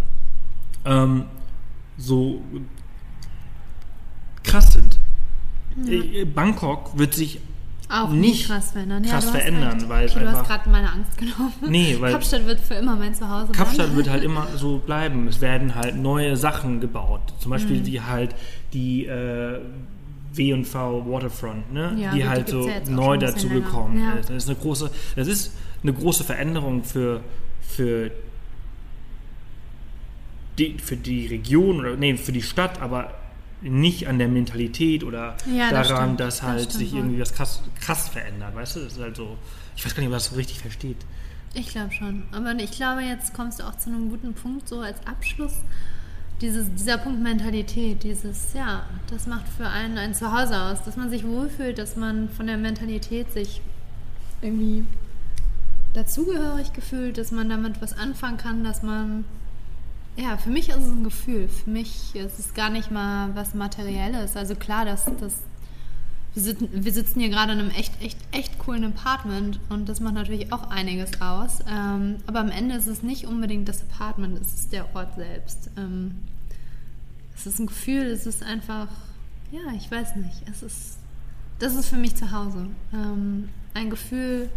[0.86, 1.26] ähm,
[1.98, 2.42] so
[4.44, 5.00] krass sind.
[5.88, 7.40] Äh, Bangkok wird sich
[7.90, 9.04] Auch nicht krass verändern.
[9.04, 9.90] Ja, krass du hast verändern, recht.
[9.90, 11.54] weil es okay, du hast einfach- gerade meine Angst genommen.
[11.68, 13.96] Nee, weil- Kapstadt wird für immer mein Zuhause Kapstadt bleiben.
[13.98, 15.28] wird halt immer so bleiben.
[15.28, 17.22] Es werden halt neue Sachen gebaut.
[17.40, 17.86] Zum Beispiel Mhm.
[17.86, 18.36] wie halt
[18.74, 19.60] die äh,
[20.34, 21.96] W&V Waterfront, ne?
[21.96, 23.60] Ja, die gut, die halt gibt's so ja neu schon ein bisschen dazu länger.
[23.62, 24.12] gekommen Ja.
[24.14, 24.30] ist.
[24.30, 25.52] Das ist eine große, das ist
[25.84, 27.22] eine große Veränderung für,
[27.62, 28.12] für
[30.58, 33.14] die, für die Region oder nee, für die Stadt, aber
[33.62, 36.20] nicht an der Mentalität oder Ja, das daran, stimmt.
[36.20, 38.54] dass Das halt stimmt sich irgendwie was krass, krass verändert.
[38.56, 39.38] Weißt du, das ist halt so.
[39.76, 40.98] Ich weiß gar nicht, ob man das so richtig versteht.
[41.54, 42.24] Ich glaube schon.
[42.32, 45.54] Aber ich glaube, jetzt kommst du auch zu einem guten Punkt, so als Abschluss.
[46.42, 51.10] Dieses, dieser Punkt Mentalität, dieses, ja, das macht für einen ein Zuhause aus, dass man
[51.10, 53.62] sich wohlfühlt, dass man von der Mentalität sich
[54.42, 54.84] irgendwie
[55.94, 59.24] dazugehörig gefühlt, dass man damit was anfangen kann, dass man,
[60.18, 61.48] ja, für mich ist es ein Gefühl.
[61.48, 64.36] Für mich ist es gar nicht mal was Materielles.
[64.36, 65.36] Also klar, dass das
[66.36, 70.02] wir sitzen, wir sitzen hier gerade in einem echt, echt, echt coolen Apartment und das
[70.02, 71.60] macht natürlich auch einiges aus.
[71.62, 75.70] Ähm, aber am Ende ist es nicht unbedingt das Apartment, es ist der Ort selbst.
[75.78, 76.16] Ähm,
[77.36, 78.88] es ist ein Gefühl, es ist einfach,
[79.52, 80.98] ja, ich weiß nicht, es ist,
[81.60, 82.68] das ist für mich zu Hause.
[82.94, 84.50] Ähm, ein Gefühl,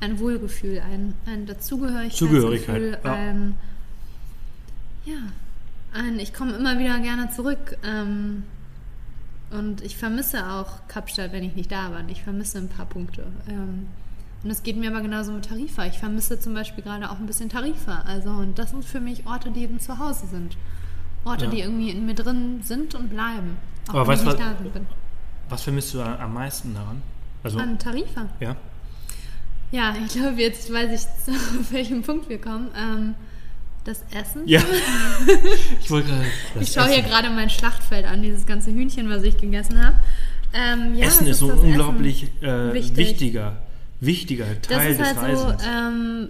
[0.00, 3.12] ein Wohlgefühl, ein, ein Dazugehörigkeitsgefühl, Zugehörigkeit, ja.
[3.12, 3.54] ein,
[5.04, 5.18] ja,
[5.92, 7.76] ein, ich komme immer wieder gerne zurück.
[7.84, 8.44] Ähm,
[9.50, 12.00] Und ich vermisse auch Kapstadt, wenn ich nicht da war.
[12.00, 13.24] Und ich vermisse ein paar Punkte.
[13.48, 13.86] Ähm,
[14.42, 15.86] und es geht mir aber genauso mit Tarifa.
[15.86, 18.02] Ich vermisse zum Beispiel gerade auch ein bisschen Tarifa.
[18.06, 20.56] Also, und das sind für mich Orte, die eben zu Hause sind.
[21.24, 21.50] Orte, Ja.
[21.50, 23.56] die irgendwie in mir drin sind und bleiben.
[23.88, 24.86] Auch Aber wenn ich was- da bin.
[25.48, 27.00] Was vermisst du am meisten daran?
[27.42, 28.26] Also, An Tarifa.
[28.40, 28.56] ja.
[29.70, 32.68] Ja, ich glaube, jetzt weiß ich, zu welchem Punkt wir kommen.
[32.76, 33.14] Ähm,
[33.84, 34.42] das Essen.
[34.46, 34.60] Ja.
[35.80, 36.24] ich wollte gerade.
[36.54, 39.96] das Ich schaue hier gerade mein Schlachtfeld an, dieses ganze Hühnchen, was ich gegessen habe.
[40.52, 42.96] Ähm, ja, Essen es ist so das ein unglaublich äh, Wichtig.
[42.96, 43.56] wichtiger,
[44.00, 45.62] wichtiger Das Teil ist des halt so, Reisens.
[45.66, 46.28] ähm,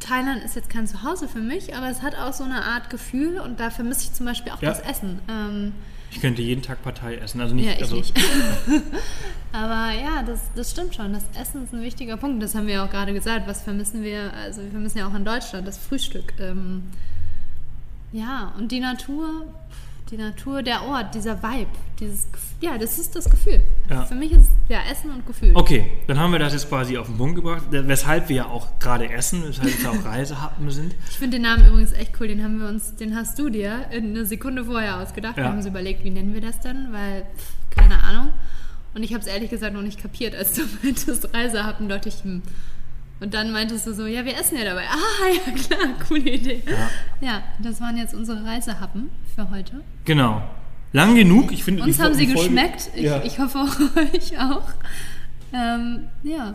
[0.00, 3.38] Thailand ist jetzt kein Zuhause für mich, aber es hat auch so eine Art Gefühl
[3.38, 4.70] und da vermisse ich zum Beispiel auch Ja.
[4.70, 5.20] das Essen.
[5.30, 5.72] Ähm,
[6.14, 7.40] ich könnte jeden Tag Partei essen.
[7.40, 8.16] Also nicht, ja, ich also, nicht.
[9.52, 11.12] aber ja, das, das stimmt schon.
[11.12, 12.40] Das Essen ist ein wichtiger Punkt.
[12.42, 13.48] Das haben wir ja auch gerade gesagt.
[13.48, 14.32] Was vermissen wir?
[14.32, 16.32] Also wir vermissen ja auch in Deutschland das Frühstück.
[16.38, 16.84] Ähm,
[18.12, 19.52] ja, und die Natur,
[20.16, 22.26] die Natur, der Ort, dieser Vibe, dieses,
[22.60, 23.60] ja, das ist das Gefühl.
[23.90, 24.04] Ja.
[24.04, 25.52] Für mich ist ja Essen und Gefühl.
[25.54, 28.78] Okay, dann haben wir das jetzt quasi auf den Punkt gebracht, weshalb wir ja auch
[28.78, 30.94] gerade essen, weshalb wir auch Reisehappen sind.
[31.10, 32.28] Ich finde den Namen übrigens echt cool.
[32.28, 35.36] Den haben wir uns, den hast du dir in eine Sekunde vorher ausgedacht.
[35.36, 35.48] Wir Ja.
[35.50, 36.92] haben uns überlegt, wie nennen wir das denn?
[36.92, 37.26] Weil,
[37.70, 38.32] keine Ahnung.
[38.94, 40.36] Und ich habe es ehrlich gesagt noch nicht kapiert.
[40.36, 42.42] Als du meintest Reisehappen, dachte ich, hm.
[43.20, 44.82] Und dann meintest du so, ja, wir essen ja dabei.
[44.90, 46.62] Ah, ja, klar, coole Idee.
[46.66, 47.26] Ja.
[47.28, 49.80] Ja, das waren jetzt unsere Reisehappen für heute.
[50.04, 50.42] Genau.
[50.92, 51.50] Lang genug.
[51.52, 52.90] Ich finde, Uns haben sie Folge- geschmeckt.
[52.94, 53.22] Ich, ja.
[53.24, 53.58] ich hoffe
[54.14, 54.68] euch auch.
[55.52, 56.54] Ähm, ja.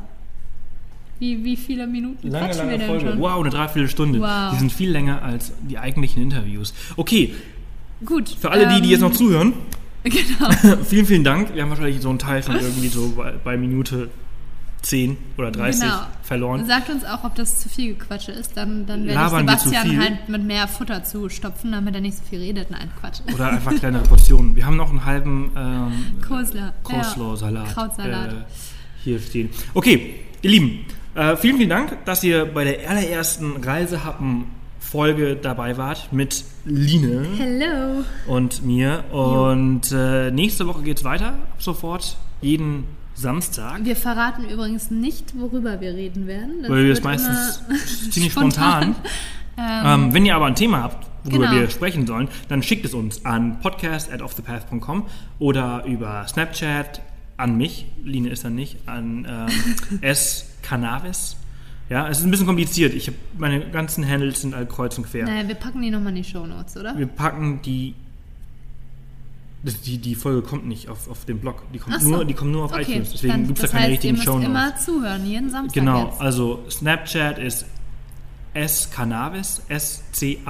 [1.20, 3.10] Wie, wie viele Minuten Lange, quatschen wir lange denn Folge.
[3.12, 3.20] schon?
[3.20, 4.20] Wow, eine Dreiviertelstunde.
[4.22, 4.52] Wow.
[4.54, 6.74] Die sind viel länger als die eigentlichen Interviews.
[6.96, 7.34] Okay,
[8.06, 8.30] Gut.
[8.30, 9.54] für alle die, die jetzt noch ähm, zuhören,
[10.04, 10.78] Genau.
[10.86, 11.54] vielen, vielen Dank.
[11.54, 14.10] Wir haben wahrscheinlich so einen Teil schon irgendwie so bei, bei Minute
[14.82, 16.00] 10 oder 30 Genau.
[16.24, 16.66] verloren.
[16.66, 19.70] Sagt uns auch, ob das zu viel Gequatsche ist, dann, dann werde ich Labern zu
[19.70, 22.72] Sebastian halt mit mehr Futter zustopfen, damit er nicht so viel redet.
[22.72, 23.20] Nein, Quatsch.
[23.34, 24.56] Oder einfach kleinere Portionen.
[24.56, 26.72] Wir haben noch einen halben ähm, Coleslaw.
[26.84, 28.32] Coleslaw-Salat Krautsalat.
[28.32, 28.36] äh,
[29.04, 29.50] hier stehen.
[29.74, 36.12] Okay, ihr Lieben, äh, vielen, vielen Dank, dass ihr bei der allerersten Reisehappen-Folge dabei wart
[36.14, 38.04] mit Line Hello.
[38.28, 39.04] und mir.
[39.12, 42.86] Und äh, nächste Woche geht's weiter, ab sofort, jeden
[43.20, 43.84] Samstag.
[43.84, 46.62] Wir verraten übrigens nicht, worüber wir reden werden.
[46.62, 47.62] Das Weil wir es meistens
[48.12, 48.96] ziemlich spontan.
[49.58, 51.60] Ähm, wenn ihr aber ein Thema habt, worüber Genau.
[51.62, 55.06] wir sprechen sollen, dann schickt es uns an podcast at offthepath.com
[55.38, 57.02] oder über Snapchat
[57.36, 60.46] an mich, Line ist dann nicht, an ähm, S.
[60.62, 61.36] Cannabis.
[61.90, 62.94] Ja, es ist ein bisschen kompliziert.
[62.94, 65.26] Ich hab, meine ganzen Handles sind halt kreuz und quer.
[65.26, 66.98] Naja, wir packen die nochmal in die Shownotes, oder?
[66.98, 67.96] Wir packen die.
[69.64, 71.64] Das- Die, die Folge kommt nicht auf, auf dem Blog.
[71.74, 72.10] Die kommt, so.
[72.10, 73.12] nur, die kommt nur auf okay, iTunes.
[73.12, 74.48] Deswegen gibt es da keine heißt, richtigen ihr müsst Shownotes.
[74.50, 76.22] immer zuhören, jeden Samstag Genau, jetzt.
[76.22, 77.66] also Snapchat ist
[78.54, 79.62] S Cannabis,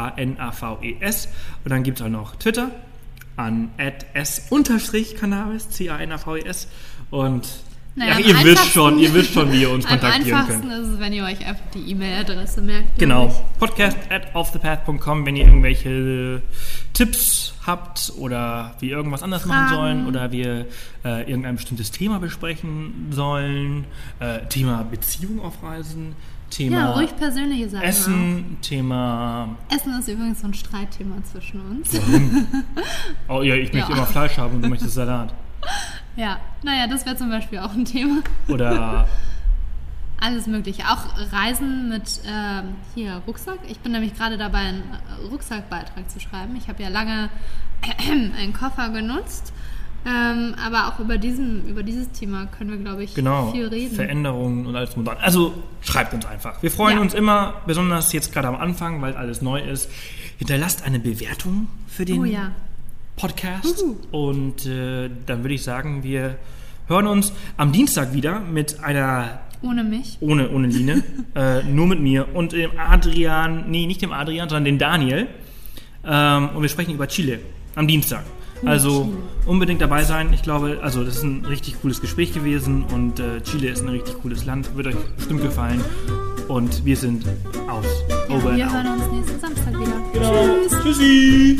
[0.09, 1.27] S-C-A-N-A-V-E-S.
[1.63, 2.71] Und dann gibt es auch noch Twitter
[3.35, 6.65] an S-Cannabis, C-A-N-A-V-E-S.
[6.65, 6.67] E
[7.15, 7.47] Und
[7.99, 10.39] Naja, ja, am ihr wisst einfachsten- schon, ihr wisst schon, wie ihr uns Am kontaktieren
[10.39, 10.81] einfachsten könnt.
[10.83, 12.97] ist es, wenn ihr euch einfach die E-Mail-Adresse merkt.
[12.97, 13.27] Genau,
[13.59, 16.41] podcast at offthepath.com, wenn ihr irgendwelche
[16.93, 19.75] Tipps habt oder wir irgendwas anders machen Fragen.
[19.75, 20.65] sollen oder wir
[21.03, 23.83] äh, irgendein bestimmtes Thema besprechen sollen.
[24.19, 26.15] Äh, Thema Beziehung auf Reisen,
[26.49, 29.55] Thema Ja, ruhig persönliche Sachen Essen, Thema.
[29.69, 29.75] auch.
[29.75, 31.91] Essen ist übrigens so ein Streitthema zwischen uns.
[33.27, 33.97] Oh ja, ich möchte Ja.
[33.97, 35.33] immer Fleisch haben und du möchtest Salat.
[36.15, 38.21] Ja, naja, das wäre zum Beispiel auch ein Thema.
[38.47, 39.07] Oder
[40.21, 40.83] Alles Mögliche.
[40.83, 43.59] Auch Reisen mit ähm, hier Rucksack.
[43.69, 44.83] Ich bin nämlich gerade dabei, einen
[45.31, 46.57] Rucksackbeitrag zu schreiben.
[46.57, 47.29] Ich habe ja lange
[48.37, 49.53] einen Koffer genutzt.
[50.05, 53.95] Ähm, aber auch über, diesen, über dieses Thema können wir, glaube ich, genau, viel reden.
[53.95, 55.17] Veränderungen und alles modern.
[55.21, 56.61] Also schreibt uns einfach.
[56.63, 57.01] Wir freuen Ja.
[57.01, 59.89] uns immer, besonders jetzt gerade am Anfang, weil alles neu ist.
[60.37, 62.51] Hinterlasst eine Bewertung für den Oh ja.
[63.19, 63.83] Podcast.
[63.83, 63.97] Uhu.
[64.11, 66.37] Und äh, dann würde ich sagen, wir
[66.87, 70.17] hören uns am Dienstag wieder mit einer Ohne mich.
[70.21, 71.03] ohne, ohne Line,
[71.35, 75.27] äh, nur mit mir und dem Adrian, nee, nicht dem Adrian, sondern dem Daniel.
[76.05, 77.39] Ähm, und wir sprechen über Chile
[77.75, 78.23] am Dienstag.
[78.65, 79.13] Also
[79.45, 80.33] unbedingt dabei sein.
[80.33, 83.87] Ich glaube, also das ist ein richtig cooles Gespräch gewesen und äh, Chile ist ein
[83.87, 84.75] richtig cooles Land.
[84.75, 85.81] Wird euch bestimmt gefallen.
[86.49, 87.25] Und wir sind
[87.69, 87.85] aus.
[88.09, 88.73] Ja, Over wir out.
[88.73, 90.01] hören uns nächsten Samstag wieder.
[90.13, 90.83] Genau.
[90.83, 91.57] Tschüssi.